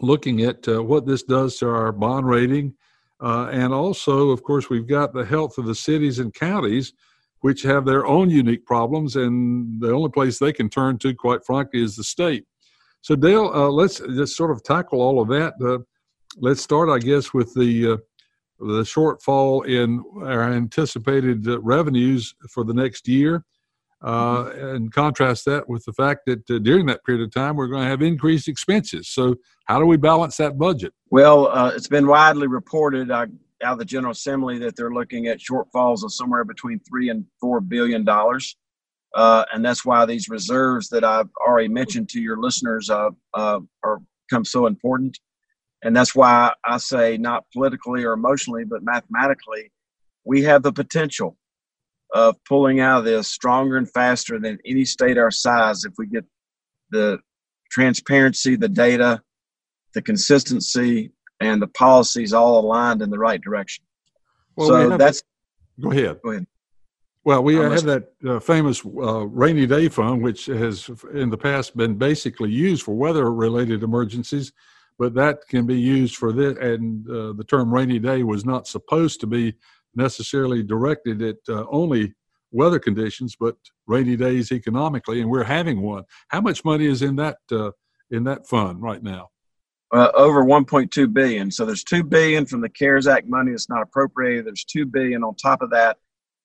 [0.02, 2.74] looking at uh, what this does to our bond rating.
[3.22, 6.94] Uh, and also, of course, we've got the health of the cities and counties,
[7.40, 9.16] which have their own unique problems.
[9.16, 12.46] And the only place they can turn to, quite frankly, is the state.
[13.02, 15.54] So, Dale, uh, let's just sort of tackle all of that.
[16.36, 17.98] Uh, let's start, I guess, with the uh,
[18.60, 23.44] the shortfall in our anticipated revenues for the next year
[24.02, 27.68] uh, and contrast that with the fact that uh, during that period of time we're
[27.68, 29.10] going to have increased expenses.
[29.10, 30.94] So, how do we balance that budget?
[31.10, 33.26] Well, uh, it's been widely reported uh,
[33.64, 37.26] out of the General Assembly that they're looking at shortfalls of somewhere between three and
[37.42, 38.56] four billion dollars,
[39.16, 44.00] uh, and that's why these reserves that I've already mentioned to your listeners uh, are
[44.30, 45.20] become so important.
[45.86, 49.72] And that's why I say, not politically or emotionally, but mathematically,
[50.26, 51.38] we have the potential
[52.12, 56.08] of pulling out of this stronger and faster than any state our size if we
[56.08, 56.26] get
[56.90, 57.20] the
[57.70, 59.22] transparency, the data,
[59.94, 63.86] the consistency, and the policies all aligned in the right direction.
[64.56, 65.22] Well, so we that's.
[65.80, 66.20] Go ahead.
[66.24, 66.48] Go ahead.
[67.26, 71.78] Well, we have that uh, famous uh, rainy day fund, which has in the past
[71.78, 74.52] been basically used for weather related emergencies,
[74.98, 76.58] but that can be used for this.
[76.58, 79.56] And uh, the term rainy day was not supposed to be
[79.96, 82.14] necessarily directed at uh, only
[82.52, 83.56] weather conditions, but
[83.88, 86.04] rainy days economically, and we're having one.
[86.30, 87.72] How much money is in that uh,
[88.12, 89.30] in that fund right now?
[89.94, 91.52] Uh, over 1.2 billion.
[91.52, 94.46] So there's two billion from the CARES Act money that's not appropriated.
[94.46, 95.98] There's two billion on top of that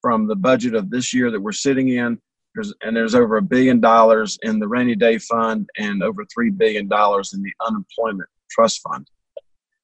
[0.02, 2.18] from the budget of this year that we're sitting in.
[2.54, 6.50] There's, and there's over a billion dollars in the rainy day fund and over three
[6.50, 9.08] billion dollars in the unemployment trust fund.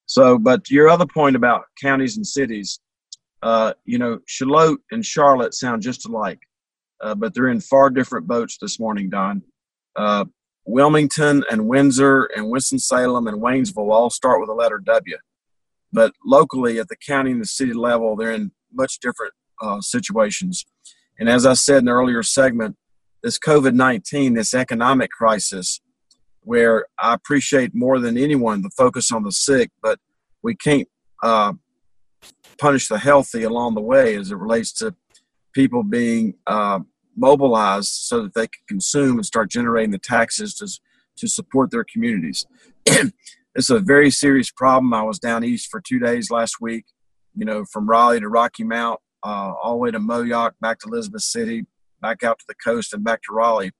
[0.06, 2.80] So, but your other point about counties and cities,
[3.42, 6.40] uh, you know, Shallotte and Charlotte sound just alike,
[7.00, 9.42] uh, but they're in far different boats this morning, Don.
[9.96, 10.24] Uh,
[10.64, 15.16] Wilmington and Windsor and Winston-Salem and Waynesville all start with the letter W.
[15.92, 20.64] but locally at the county and the city level, they're in much different uh, situations.
[21.18, 22.76] And as I said in the earlier segment,
[23.22, 25.80] this COVID 19, this economic crisis,
[26.46, 29.98] where I appreciate more than anyone the focus on the sick, but
[30.44, 30.86] we can't
[31.20, 31.54] uh,
[32.56, 34.94] punish the healthy along the way as it relates to
[35.52, 36.78] people being uh,
[37.16, 40.68] mobilized so that they can consume and start generating the taxes to,
[41.16, 42.46] to support their communities.
[42.86, 44.94] it's a very serious problem.
[44.94, 46.84] I was down east for two days last week,
[47.34, 50.88] you know, from Raleigh to Rocky Mount, uh, all the way to Moyock, back to
[50.88, 51.66] Elizabeth City,
[52.00, 53.72] back out to the coast, and back to Raleigh.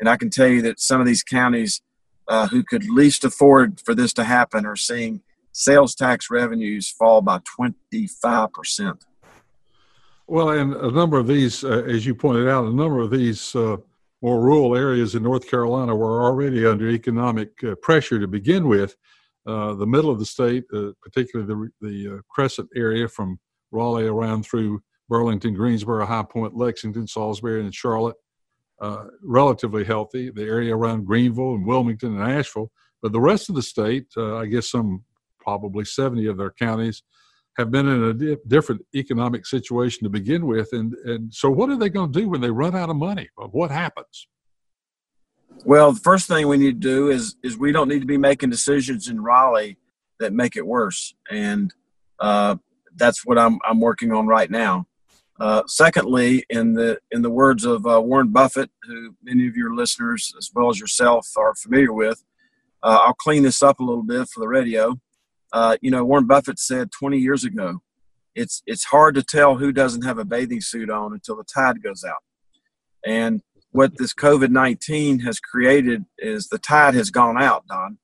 [0.00, 1.80] And I can tell you that some of these counties
[2.28, 7.20] uh, who could least afford for this to happen are seeing sales tax revenues fall
[7.20, 9.00] by 25%.
[10.26, 13.54] Well, and a number of these, uh, as you pointed out, a number of these
[13.54, 13.76] uh,
[14.22, 18.96] more rural areas in North Carolina were already under economic uh, pressure to begin with.
[19.44, 23.38] Uh, the middle of the state, uh, particularly the, the Crescent area from
[23.72, 28.16] Raleigh around through Burlington, Greensboro, High Point, Lexington, Salisbury, and Charlotte,
[29.22, 30.30] relatively healthy.
[30.30, 32.70] The area around Greenville and Wilmington and Asheville.
[33.00, 35.04] But the rest of the state, I guess some
[35.40, 37.02] probably 70 of their counties,
[37.58, 40.68] have been in a di- different economic situation to begin with.
[40.72, 43.28] And, and so, what are they going to do when they run out of money?
[43.36, 44.28] What happens?
[45.64, 48.16] Well, the first thing we need to do is is we don't need to be
[48.16, 49.76] making decisions in Raleigh
[50.18, 51.72] that make it worse, and
[52.18, 52.56] uh,
[52.96, 54.86] that's what I'm I'm working on right now.
[55.42, 59.74] Uh, secondly, in the in the words of uh, Warren Buffett, who many of your
[59.74, 62.22] listeners as well as yourself are familiar with,
[62.84, 65.00] uh, I'll clean this up a little bit for the radio.
[65.52, 67.82] Uh, you know, Warren Buffett said 20 years ago,
[68.36, 71.82] it's it's hard to tell who doesn't have a bathing suit on until the tide
[71.82, 72.22] goes out.
[73.04, 77.98] And what this COVID 19 has created is the tide has gone out, Don,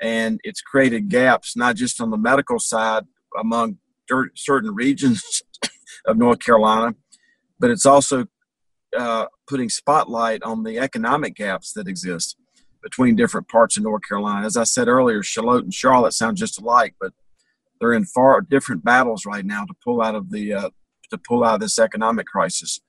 [0.00, 3.78] and it's created gaps not just on the medical side among
[4.36, 5.42] certain regions
[6.06, 6.94] of North Carolina,
[7.58, 8.26] but it's also
[8.96, 12.36] uh, putting spotlight on the economic gaps that exist
[12.82, 14.46] between different parts of North Carolina.
[14.46, 17.12] As I said earlier, Charlotte and Charlotte sound just alike, but
[17.80, 20.70] they're in far different battles right now to pull out of the uh,
[21.10, 22.80] to pull out of this economic crisis.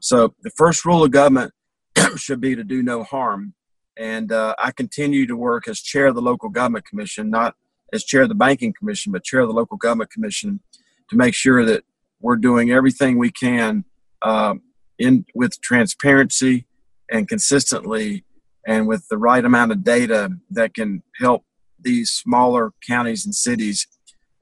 [0.00, 1.52] So the first rule of government
[2.16, 3.54] should be to do no harm.
[3.98, 7.54] And uh, I continue to work as chair of the local government commission, not
[7.92, 10.60] as chair of the banking commission, but chair of the local government commission,
[11.08, 11.84] to make sure that
[12.26, 13.84] we're doing everything we can
[14.22, 14.54] uh,
[14.98, 16.66] in with transparency
[17.08, 18.24] and consistently
[18.66, 21.44] and with the right amount of data that can help
[21.80, 23.86] these smaller counties and cities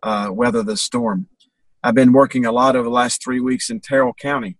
[0.03, 1.29] uh, weather the storm.
[1.83, 4.57] I've been working a lot over the last three weeks in Tyrrell County.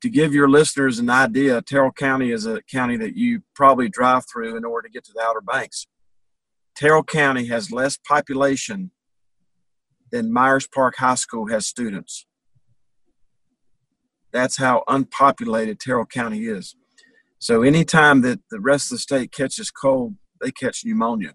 [0.00, 4.24] To give your listeners an idea, Tyrrell County is a county that you probably drive
[4.28, 5.86] through in order to get to the Outer Banks.
[6.76, 8.90] Tyrrell County has less population
[10.10, 12.26] than Myers Park High School has students.
[14.32, 16.74] That's how unpopulated Tyrrell County is.
[17.38, 21.34] So anytime that the rest of the state catches cold, they catch pneumonia.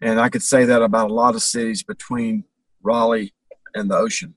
[0.00, 2.44] And I could say that about a lot of cities between
[2.82, 3.32] Raleigh
[3.74, 4.34] and the ocean.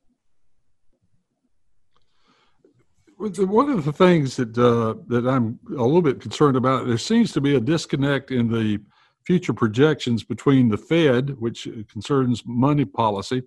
[3.17, 7.31] One of the things that uh, that I'm a little bit concerned about, there seems
[7.31, 8.79] to be a disconnect in the
[9.25, 13.41] future projections between the Fed, which concerns money policy,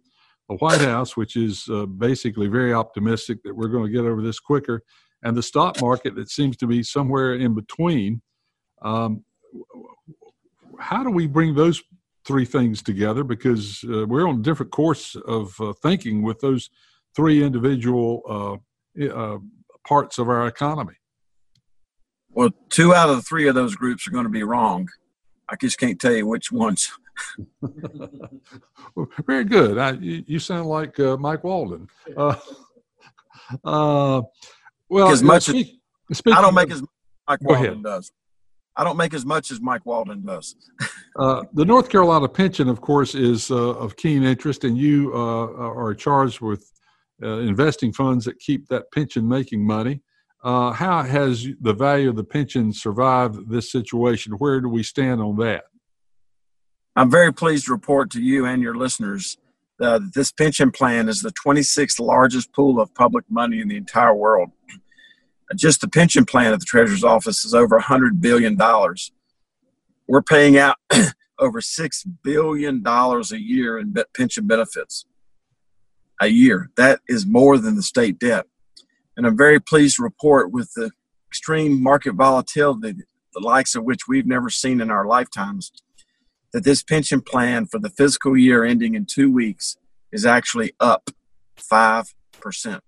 [0.49, 4.23] the White House, which is uh, basically very optimistic that we're going to get over
[4.23, 4.83] this quicker,
[5.23, 8.23] and the stock market that seems to be somewhere in between.
[8.83, 9.25] Um,
[10.79, 11.83] how do we bring those
[12.25, 13.25] three things together?
[13.25, 16.71] Because uh, we're on a different course of uh, thinking with those
[17.15, 19.39] three individual uh, uh,
[19.87, 20.95] parts of our economy.
[22.31, 24.89] Well, two out of the three of those groups are going to be wrong.
[25.49, 26.93] I just can't tell you which ones.
[27.61, 29.79] Well, very good.
[29.79, 31.89] I, you, you, sound like uh, Mike Walden.
[32.17, 32.37] Uh,
[33.65, 34.23] uh,
[34.89, 35.55] well, as much as
[36.27, 36.83] I don't make as
[37.29, 37.83] Mike Walden ahead.
[37.83, 38.13] does.
[38.77, 40.55] I don't make as much as Mike Walden does.
[41.19, 45.47] uh, the North Carolina pension, of course, is uh, of keen interest, and you uh,
[45.53, 46.71] are charged with
[47.23, 50.01] uh, investing funds that keep that pension making money.
[50.45, 54.35] Uh, how has the value of the pension survived this situation?
[54.35, 55.65] Where do we stand on that?
[56.99, 59.39] I'm very pleased to report to you and your listeners
[59.81, 64.15] uh, this pension plan is the 26th largest pool of public money in the entire
[64.15, 64.51] world.
[65.55, 68.59] Just the pension plan at the Treasurer's Office is over $100 billion.
[70.09, 70.77] We're paying out
[71.39, 75.07] over $6 billion a year in pension benefits.
[76.21, 76.71] A year.
[76.77, 78.47] That is more than the state debt.
[79.17, 80.91] And I'm very pleased to report with the
[81.31, 82.95] extreme market volatility,
[83.33, 85.71] the likes of which we've never seen in our lifetimes,
[86.53, 89.77] that this pension plan for the fiscal year ending in two weeks
[90.13, 91.11] is actually up
[91.59, 92.81] 5%.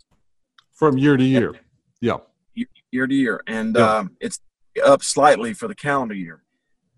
[0.74, 1.54] From year to year.
[2.00, 2.18] Yeah.
[2.90, 3.42] Year to year.
[3.46, 3.96] And yeah.
[3.96, 4.40] um, it's
[4.82, 6.42] up slightly for the calendar year.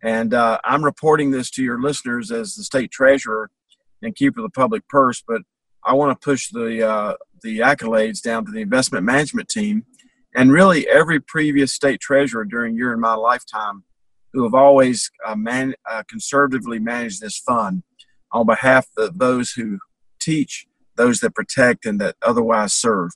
[0.02, 3.50] And uh, I'm reporting this to your listeners as the state treasurer
[4.02, 5.42] and keeper of the public purse, but
[5.84, 9.84] I want to push the uh, the accolades down to the investment management team
[10.34, 13.84] and really every previous state treasurer during your and my lifetime
[14.32, 17.82] who have always uh, man, uh, conservatively managed this fund
[18.32, 19.78] on behalf of those who
[20.20, 20.66] teach,
[20.96, 23.10] those that protect, and that otherwise serve.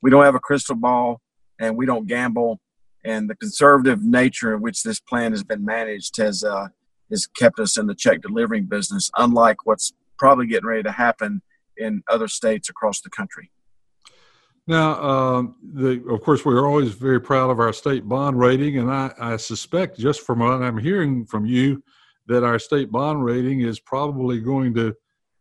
[0.00, 1.20] We don't have a crystal ball
[1.60, 2.60] and we don't gamble.
[3.04, 6.68] And the conservative nature in which this plan has been managed has, uh,
[7.10, 11.42] has kept us in the check delivering business, unlike what's probably getting ready to happen
[11.76, 13.50] in other states across the country.
[14.66, 18.90] Now, um, the, of course, we're always very proud of our state bond rating, and
[18.90, 21.82] I, I, suspect, just from what I'm hearing from you,
[22.26, 24.94] that our state bond rating is probably going to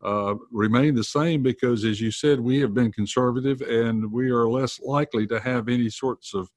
[0.03, 4.47] uh, remain the same because, as you said, we have been conservative and we are
[4.47, 6.49] less likely to have any sorts of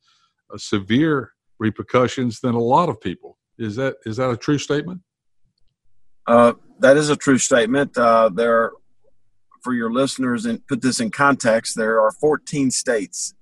[0.53, 3.37] uh, severe repercussions than a lot of people.
[3.59, 5.03] Is that is that a true statement?
[6.27, 7.97] Uh, that is a true statement.
[7.97, 8.73] Uh, there
[9.65, 13.35] for your listeners and put this in context, there are 14 states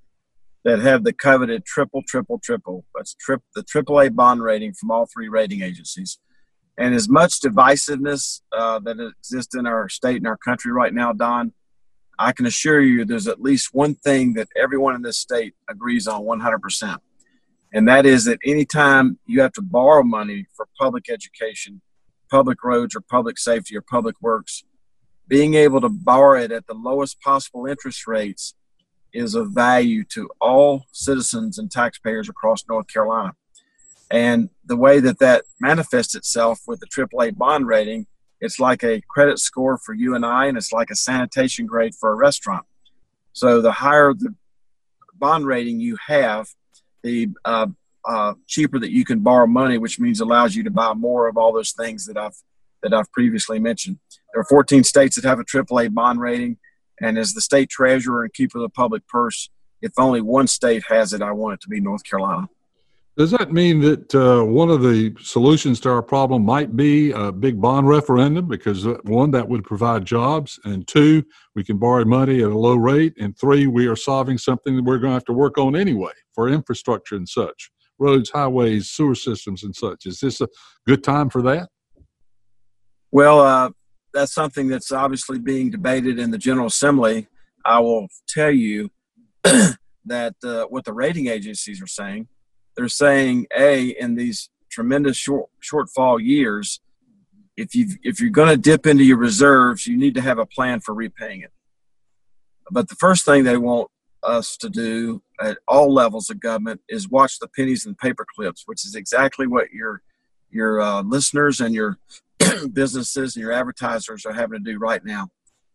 [0.65, 2.85] that have the coveted triple, triple, triple.
[2.95, 6.19] That's trip, the AAA bond rating from all three rating agencies.
[6.79, 11.13] And as much divisiveness uh, that exists in our state and our country right now,
[11.13, 11.53] Don,
[12.19, 16.07] I can assure you there's at least one thing that everyone in this state agrees
[16.07, 16.99] on 100%.
[17.75, 21.81] And that is that anytime you have to borrow money for public education,
[22.31, 24.63] public roads, or public safety, or public works,
[25.33, 28.53] being able to borrow it at the lowest possible interest rates
[29.15, 33.33] is of value to all citizens and taxpayers across North Carolina.
[34.11, 38.09] And the way that that manifests itself with the AAA bond rating,
[38.43, 41.95] it's like a credit score for you and I, and it's like a sanitation grade
[41.95, 42.67] for a restaurant.
[43.33, 44.35] So the higher the
[45.19, 46.47] bond rating you have,
[47.03, 47.69] the uh,
[48.05, 51.39] uh, cheaper that you can borrow money, which means allows you to buy more of
[51.39, 52.37] all those things that I've
[52.83, 53.99] that I've previously mentioned.
[54.33, 56.59] There are 14 states that have a AAA bond rating,
[57.01, 60.85] and as the state treasurer and keeper of the public purse, if only one state
[60.89, 62.49] has it, I want it to be North Carolina.
[63.17, 67.31] Does that mean that uh, one of the solutions to our problem might be a
[67.31, 68.49] big bond referendum?
[68.49, 71.23] Because uh, one, that would provide jobs, and two,
[71.55, 74.85] we can borrow money at a low rate, and three, we are solving something that
[74.85, 77.71] we're going to have to work on anyway for infrastructure and such
[78.03, 80.07] roads, highways, sewer systems, and such.
[80.07, 80.49] Is this a
[80.87, 81.69] good time for that?
[83.13, 83.71] Well, uh,
[84.15, 87.29] that's something that's obviously being debated in the General Assembly.
[87.65, 88.91] I will tell you
[89.45, 92.29] that uh, what the rating agencies are saying,
[92.75, 96.81] they're saying, a in these tremendous short shortfall years,
[97.55, 100.47] if you if you're going to dip into your reserves, you need to have a
[100.47, 101.53] plan for repaying it.
[102.71, 103.89] But the first thing they want
[104.23, 108.63] us to do at all levels of government is watch the pennies and paper clips,
[108.65, 110.01] which is exactly what your
[110.51, 111.99] your uh, listeners and your
[112.73, 115.29] businesses and your advertisers are having to do right now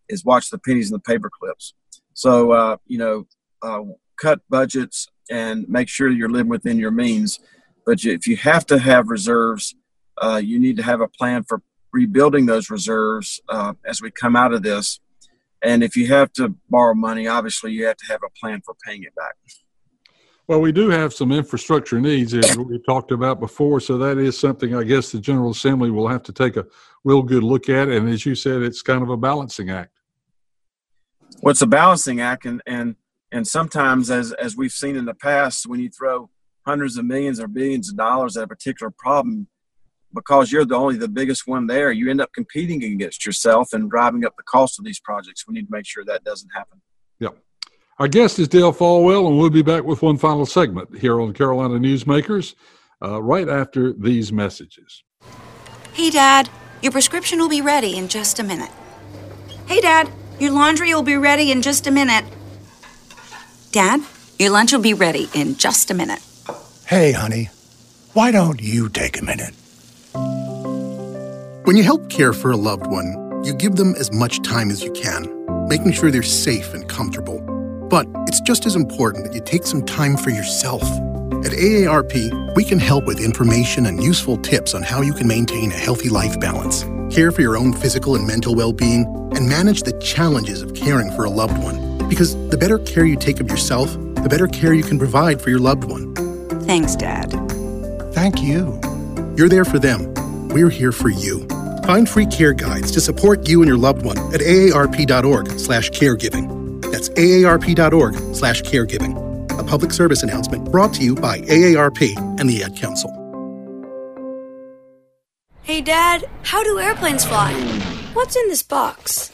[0.10, 1.74] is watch the pennies and the paper clips.
[2.14, 3.28] So, uh, you know,
[3.62, 3.82] uh,
[4.20, 7.40] cut budgets and make sure you're living within your means.
[7.86, 9.76] But if you have to have reserves,
[10.22, 11.62] uh, you need to have a plan for
[11.94, 15.00] rebuilding those reserves uh, as we come out of this.
[15.62, 18.76] And if you have to borrow money, obviously you have to have a plan for
[18.86, 19.36] paying it back.
[20.48, 24.40] Well, we do have some infrastructure needs as we talked about before, so that is
[24.40, 26.66] something I guess the General Assembly will have to take a
[27.04, 27.90] real good look at.
[27.90, 30.00] And as you said, it's kind of a balancing act.
[31.42, 32.96] Well, it's a balancing act, and and
[33.32, 36.30] and sometimes, as as we've seen in the past, when you throw
[36.66, 39.48] hundreds of millions or billions of dollars at a particular problem,
[40.14, 43.92] because you're the only the biggest one there, you end up competing against yourself and
[43.92, 45.46] driving up the cost of these projects.
[45.46, 46.82] We need to make sure that doesn't happen.
[48.00, 48.04] Yep.
[48.04, 51.34] Our guest is Dale Folwell, and we'll be back with one final segment here on
[51.34, 52.56] Carolina Newsmakers
[53.02, 55.04] uh, right after these messages.
[55.94, 56.50] Hey, Dad,
[56.84, 58.70] your prescription will be ready in just a minute.
[59.66, 62.24] Hey, Dad, your laundry will be ready in just a minute.
[63.72, 64.02] Dad,
[64.38, 66.20] your lunch will be ready in just a minute.
[66.86, 67.50] Hey, honey,
[68.14, 69.54] why don't you take a minute?
[71.66, 74.84] When you help care for a loved one, you give them as much time as
[74.84, 77.44] you can, making sure they're safe and comfortable.
[77.90, 80.84] But it's just as important that you take some time for yourself.
[81.46, 85.72] At AARP, we can help with information and useful tips on how you can maintain
[85.72, 86.84] a healthy life balance,
[87.16, 91.12] care for your own physical and mental well being, and manage the challenges of caring
[91.12, 92.10] for a loved one.
[92.10, 95.50] Because the better care you take of yourself, the better care you can provide for
[95.50, 96.14] your loved one.
[96.66, 97.32] Thanks, Dad.
[98.14, 98.80] Thank you.
[99.38, 100.14] You're there for them.
[100.50, 101.48] We're here for you.
[101.86, 106.57] Find free care guides to support you and your loved one at aarp.org/caregiving.
[106.98, 109.14] That's aarp.org slash caregiving.
[109.60, 113.12] A public service announcement brought to you by AARP and the Ad Council.
[115.62, 117.54] Hey, Dad, how do airplanes fly?
[118.14, 119.32] What's in this box?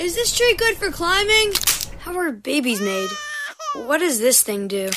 [0.00, 1.52] Is this tree good for climbing?
[1.98, 3.10] How are babies made?
[3.74, 4.88] What does this thing do?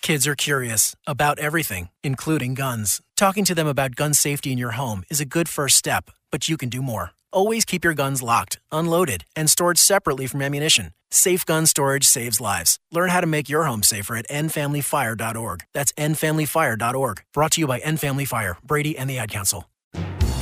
[0.00, 3.02] Kids are curious about everything, including guns.
[3.18, 6.48] Talking to them about gun safety in your home is a good first step, but
[6.48, 7.10] you can do more.
[7.34, 10.92] Always keep your guns locked, unloaded, and stored separately from ammunition.
[11.10, 12.78] Safe gun storage saves lives.
[12.92, 15.60] Learn how to make your home safer at endfamilyfire.org.
[15.72, 17.22] That's endfamilyfire.org.
[17.32, 19.64] Brought to you by End Family Fire, Brady, and the Ad Council.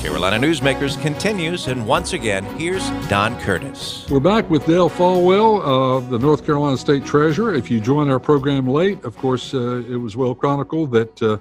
[0.01, 4.07] Carolina Newsmakers continues, and once again, here's Don Curtis.
[4.11, 7.55] We're back with Dale Folwell, uh, the North Carolina State Treasurer.
[7.55, 11.39] If you join our program late, of course, uh, it was well chronicled that uh,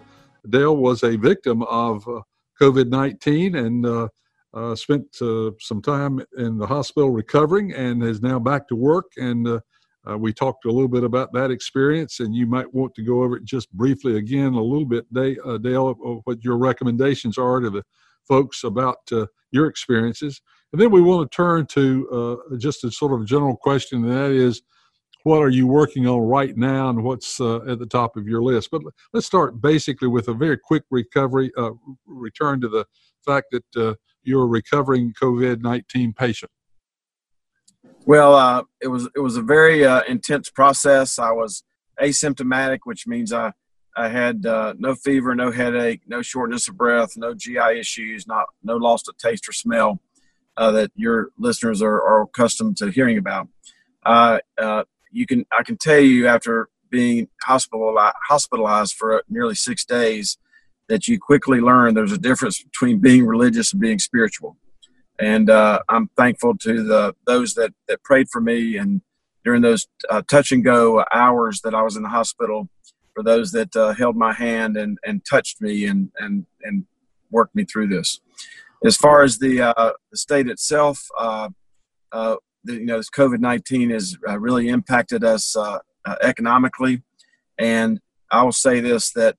[0.50, 2.22] Dale was a victim of uh,
[2.60, 4.10] COVID 19 and
[4.56, 5.16] uh, uh, spent
[5.60, 9.12] some time in the hospital recovering and is now back to work.
[9.18, 9.62] And
[10.18, 13.38] we talked a little bit about that experience, and you might want to go over
[13.38, 15.94] it just briefly again a little bit, Dale,
[16.24, 17.84] what your recommendations are to the
[18.28, 20.42] folks about uh, your experiences.
[20.74, 22.10] And then we want to turn to
[22.52, 24.62] uh, just a sort of general question, and that is,
[25.24, 28.44] what are you working on right now, and what's uh, at the top of your
[28.44, 28.70] list?
[28.72, 28.82] But
[29.14, 31.72] let's start basically with a very quick recovery, uh,
[32.06, 32.86] return to the
[33.26, 33.96] fact that uh,
[34.26, 36.52] you're a recovering COVID nineteen patient.
[38.06, 41.18] Well, uh, it was it was a very intense process.
[41.18, 41.64] I was
[42.02, 43.54] asymptomatic, which means I
[43.96, 48.48] I had uh, no fever, no headache, no shortness of breath, no GI issues, not
[48.62, 50.02] no loss of taste or smell
[50.58, 53.48] uh, that your listeners are, are, accustomed to hearing about.
[54.06, 59.86] Uh, uh you can I can tell you after being hospitalized, hospitalized for nearly six
[59.86, 60.38] days
[60.88, 64.58] that you quickly learn there's a difference between being religious and being spiritual.
[65.20, 69.02] And uh, I'm thankful to the those that that prayed for me and
[69.46, 72.68] during those uh, touch and go hours that I was in the hospital
[73.14, 76.86] for those that uh, held my hand and, and touched me and, and, and
[77.32, 78.20] worked me through this.
[78.84, 81.50] As far as the, uh, the state itself, uh,
[82.12, 85.56] uh the, you know, this COVID 19 has really impacted us
[86.22, 87.04] economically.
[87.60, 88.00] And
[88.32, 89.38] I will say this that,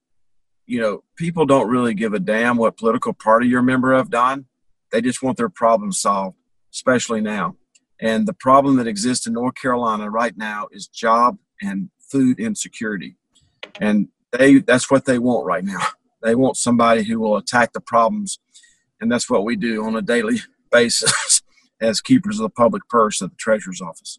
[0.67, 4.11] you know, people don't really give a damn what political party you're a member of,
[4.11, 4.47] Don.
[4.93, 6.37] They just want their problem solved,
[6.73, 7.57] especially now.
[8.01, 13.17] And the problem that exists in North Carolina right now is job and food insecurity
[13.81, 15.81] and they that's what they want right now.
[16.23, 18.41] They want somebody who will attack the problems,
[19.01, 20.39] and that's what we do on a daily
[20.73, 21.43] basis
[21.81, 24.19] as keepers of the public purse at the treasurer's office.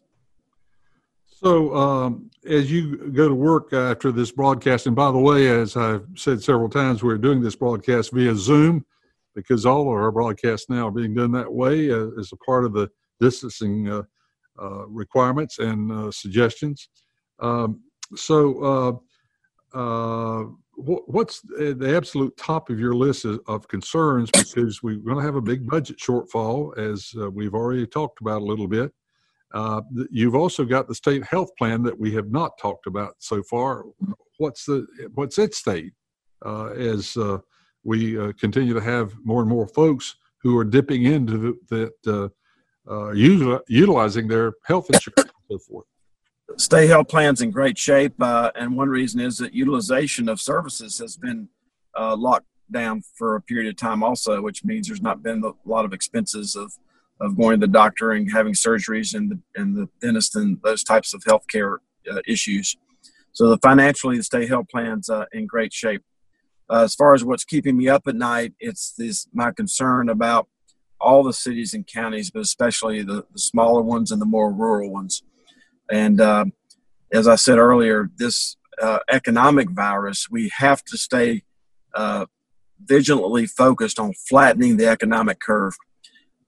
[1.40, 5.76] So, um, as you go to work after this broadcast, and by the way, as
[5.76, 8.84] I've said several times, we're doing this broadcast via Zoom
[9.36, 12.64] because all of our broadcasts now are being done that way uh, as a part
[12.64, 12.88] of the
[13.20, 14.02] distancing uh,
[14.60, 16.88] uh, requirements and uh, suggestions.
[17.38, 17.82] Um,
[18.16, 19.00] so,
[19.72, 20.42] uh,
[20.74, 25.40] what's the absolute top of your list of concerns because we're going to have a
[25.40, 28.92] big budget shortfall as we've already talked about a little bit
[29.52, 29.80] uh,
[30.10, 33.84] you've also got the state health plan that we have not talked about so far.
[34.36, 35.92] What's the what's at stake
[36.44, 37.38] uh, as uh,
[37.82, 42.32] we uh, continue to have more and more folks who are dipping into the, that
[43.68, 45.86] utilizing their health insurance and so forth?
[46.56, 50.98] State health plan's in great shape, uh, and one reason is that utilization of services
[50.98, 51.48] has been
[51.98, 55.52] uh, locked down for a period of time, also, which means there's not been a
[55.68, 56.72] lot of expenses of
[57.20, 60.84] of going to the doctor and having surgeries and the, and the dentist and those
[60.84, 61.78] types of healthcare
[62.10, 62.76] uh, issues.
[63.32, 66.02] So the financially, the state health plan's uh, in great shape.
[66.70, 70.48] Uh, as far as what's keeping me up at night, it's this my concern about
[71.00, 74.90] all the cities and counties, but especially the, the smaller ones and the more rural
[74.90, 75.22] ones.
[75.90, 76.46] And uh,
[77.12, 81.42] as I said earlier, this uh, economic virus, we have to stay
[81.94, 82.26] uh,
[82.84, 85.74] vigilantly focused on flattening the economic curve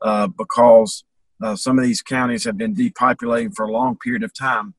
[0.03, 1.05] uh, because
[1.43, 4.75] uh, some of these counties have been depopulating for a long period of time.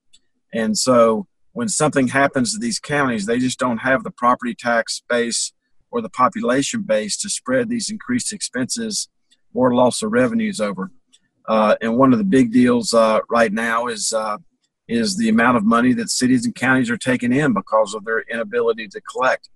[0.53, 5.01] And so when something happens to these counties, they just don't have the property tax
[5.09, 5.53] base
[5.89, 9.09] or the population base to spread these increased expenses
[9.53, 10.91] or loss of revenues over.
[11.47, 14.38] Uh, and one of the big deals uh, right now is uh,
[14.88, 18.24] is the amount of money that cities and counties are taking in because of their
[18.30, 19.49] inability to collect.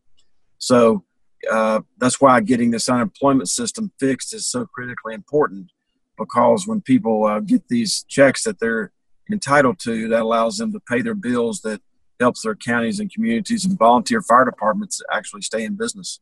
[0.57, 1.03] So
[1.51, 5.71] uh, that's why getting this unemployment system fixed is so critically important
[6.17, 8.91] because when people uh, get these checks that they're
[9.31, 11.81] entitled to, that allows them to pay their bills that
[12.19, 16.19] helps their counties and communities and volunteer fire departments actually stay in business.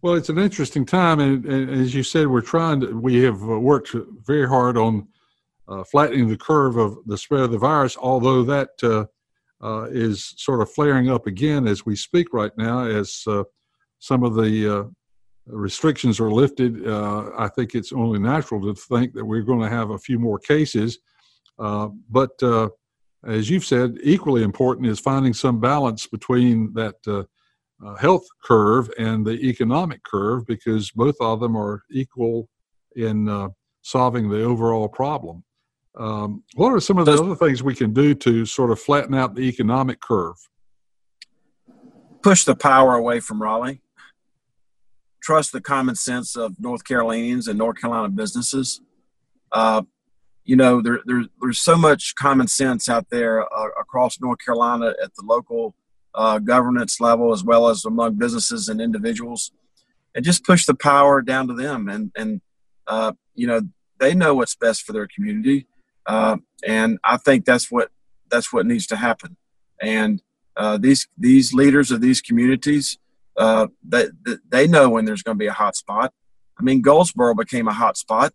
[0.00, 2.88] Well, it's an interesting time, and, and, as you said, we're trying to.
[2.88, 3.94] We have worked
[4.26, 5.08] very hard on
[5.66, 7.96] uh, flattening the curve of the spread of the virus.
[7.96, 9.06] Although that uh,
[9.64, 13.44] uh, is sort of flaring up again as we speak right now, as uh,
[14.04, 14.84] some of the uh,
[15.46, 16.86] restrictions are lifted.
[16.88, 20.38] I think it's only natural to think that we're going to have a few more
[20.38, 20.98] cases.
[21.58, 22.42] but
[23.26, 26.96] as you've said, equally important is finding some balance between that
[27.84, 32.48] uh, health curve and the economic curve because both of them are equal
[32.96, 33.48] in uh,
[33.82, 35.44] solving the overall problem.
[35.98, 39.14] Um, what are some of the other things we can do to sort of flatten
[39.14, 40.36] out the economic curve?
[42.22, 43.80] Push the power away from Raleigh.
[45.24, 48.82] Trust the common sense of North Carolinians and North Carolina businesses.
[49.50, 49.80] Uh,
[50.44, 54.92] you know, there, there, there's so much common sense out there uh, across North Carolina
[55.02, 55.74] at the local
[56.14, 59.50] uh, governance level as well as among businesses and individuals,
[60.14, 61.88] and just push the power down to them.
[61.88, 62.42] And and
[62.86, 63.62] uh, you know
[63.98, 65.66] they know what's best for their community,
[66.04, 67.88] uh, and I think that's what
[68.30, 69.38] that's what needs to happen.
[69.80, 70.22] And
[70.54, 72.98] uh, these these leaders of these communities,
[73.36, 74.08] uh, they
[74.48, 76.12] they know when there's going to be a hot spot.
[76.58, 78.32] I mean, Goldsboro became a hot spot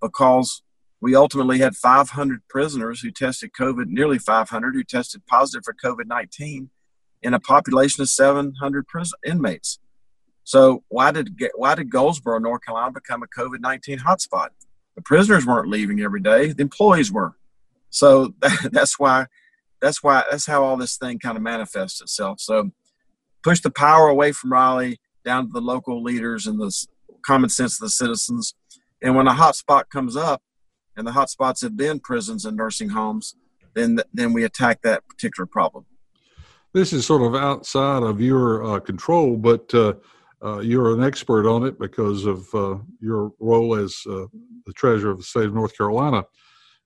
[0.00, 0.62] because
[1.00, 6.06] we ultimately had 500 prisoners who tested COVID, nearly 500 who tested positive for COVID
[6.06, 6.70] 19
[7.22, 9.78] in a population of 700 prison inmates.
[10.44, 14.48] So why did why did Goldsboro, North Carolina, become a COVID nineteen hotspot?
[14.96, 17.36] The prisoners weren't leaving every day; the employees were.
[17.90, 19.26] So that, that's why
[19.80, 22.40] that's why that's how all this thing kind of manifests itself.
[22.40, 22.72] So
[23.42, 26.72] push the power away from Raleigh down to the local leaders and the
[27.24, 28.54] common sense of the citizens.
[29.02, 30.42] And when a hotspot comes up,
[30.96, 33.34] and the hotspots have been prisons and nursing homes,
[33.74, 35.86] then then we attack that particular problem
[36.72, 39.94] this is sort of outside of your uh, control, but uh,
[40.42, 44.26] uh, you're an expert on it because of uh, your role as uh,
[44.66, 46.24] the treasurer of the state of North Carolina.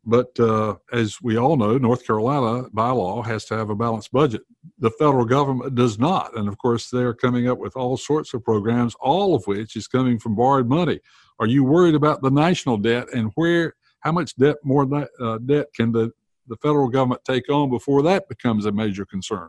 [0.09, 4.12] But uh, as we all know, North Carolina by law has to have a balanced
[4.12, 4.42] budget.
[4.78, 6.36] The federal government does not.
[6.36, 9.88] And of course, they're coming up with all sorts of programs, all of which is
[9.88, 11.00] coming from borrowed money.
[11.40, 15.90] Are you worried about the national debt and where, how much debt, more debt can
[15.90, 16.12] the,
[16.46, 19.48] the federal government take on before that becomes a major concern?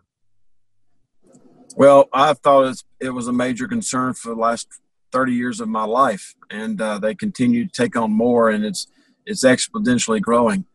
[1.75, 4.67] Well, I thought it was a major concern for the last
[5.11, 8.87] 30 years of my life, and uh, they continue to take on more, and it's
[9.27, 10.65] it's exponentially growing.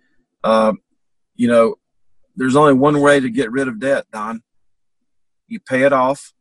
[0.44, 0.74] Uh,
[1.34, 1.76] you know,
[2.36, 4.42] there's only one way to get rid of debt, Don.
[5.48, 6.32] You pay it off,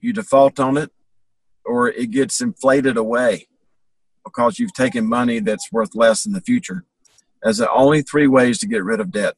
[0.00, 0.90] you default on it,
[1.64, 3.48] or it gets inflated away
[4.24, 6.84] because you've taken money that's worth less in the future.
[7.42, 9.34] As the only three ways to get rid of debt.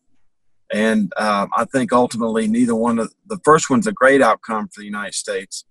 [0.72, 4.80] And um, I think ultimately, neither one of the first one's a great outcome for
[4.80, 5.64] the United States,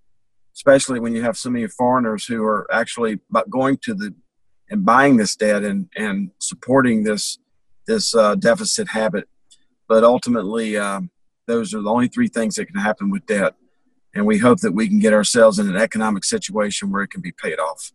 [0.56, 3.20] especially when you have so many foreigners who are actually
[3.50, 4.14] going to the
[4.72, 7.38] and buying this debt and and supporting this
[7.86, 9.28] this uh, deficit habit.
[9.88, 11.12] But ultimately, um,
[11.46, 13.54] those are the only three things that can happen with debt.
[14.16, 17.22] And we hope that we can get ourselves in an economic situation where it can
[17.22, 17.92] be paid off.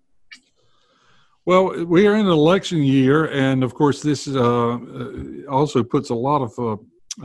[1.44, 4.78] Well, we are in an election year, and of course, this uh,
[5.48, 6.76] also puts a lot of uh,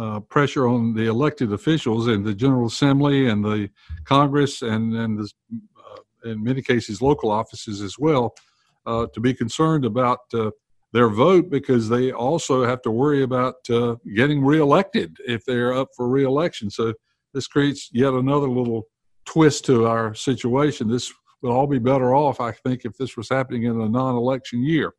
[0.02, 3.70] uh, pressure on the elected officials and the General Assembly and the
[4.06, 8.51] Congress and and uh, in many cases local offices as well uh,
[8.86, 10.52] to be concerned about uh,
[10.94, 15.90] their vote because they also have to worry about uh, getting reelected if they're up
[15.96, 16.70] for reelection.
[16.70, 16.94] So
[17.34, 18.88] this creates yet another little
[19.26, 20.90] twist to our situation.
[20.90, 24.64] This will all be better off, I think, if this was happening in a non-election
[24.64, 24.94] year.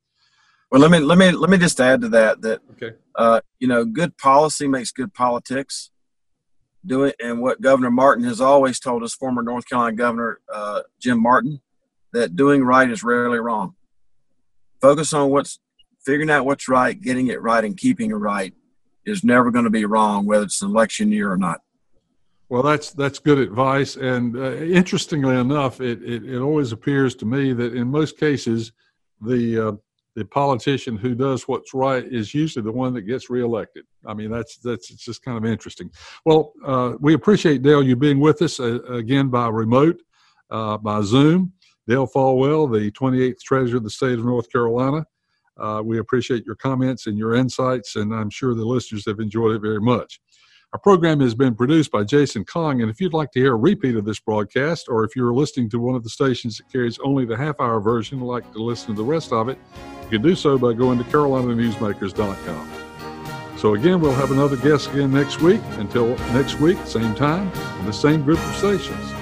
[0.71, 2.97] Well, let me let me let me just add to that that okay.
[3.15, 5.91] uh, you know, good policy makes good politics.
[6.85, 10.81] Do it, and what Governor Martin has always told us, former North Carolina Governor uh,
[10.99, 11.61] Jim Martin,
[12.13, 13.75] that doing right is rarely wrong.
[14.81, 15.59] Focus on what's
[16.05, 18.55] figuring out what's right, getting it right, and keeping it right
[19.05, 21.61] is never going to be wrong, whether it's an election year or not.
[22.49, 27.25] Well, that's that's good advice, and uh, interestingly enough, it, it, it always appears to
[27.25, 28.73] me that in most cases,
[29.23, 29.73] the uh,
[30.15, 33.85] the politician who does what's right is usually the one that gets reelected.
[34.05, 35.91] I mean, that's that's it's just kind of interesting.
[36.27, 40.03] Well, uh, we appreciate Dale you being with us uh, again by remote,
[40.51, 41.53] uh, by Zoom.
[41.89, 45.05] Dale Folwell, the 28th Treasurer of the State of North Carolina.
[45.59, 49.55] Uh, we appreciate your comments and your insights, and I'm sure the listeners have enjoyed
[49.55, 50.21] it very much.
[50.73, 53.57] Our program has been produced by Jason Kong, and if you'd like to hear a
[53.57, 56.99] repeat of this broadcast, or if you're listening to one of the stations that carries
[57.05, 59.59] only the half hour version and like to listen to the rest of it,
[60.05, 62.71] you can do so by going to carolinanewsmakers.com.
[63.59, 65.61] So, again, we'll have another guest again next week.
[65.73, 69.22] Until next week, same time, and the same group of stations.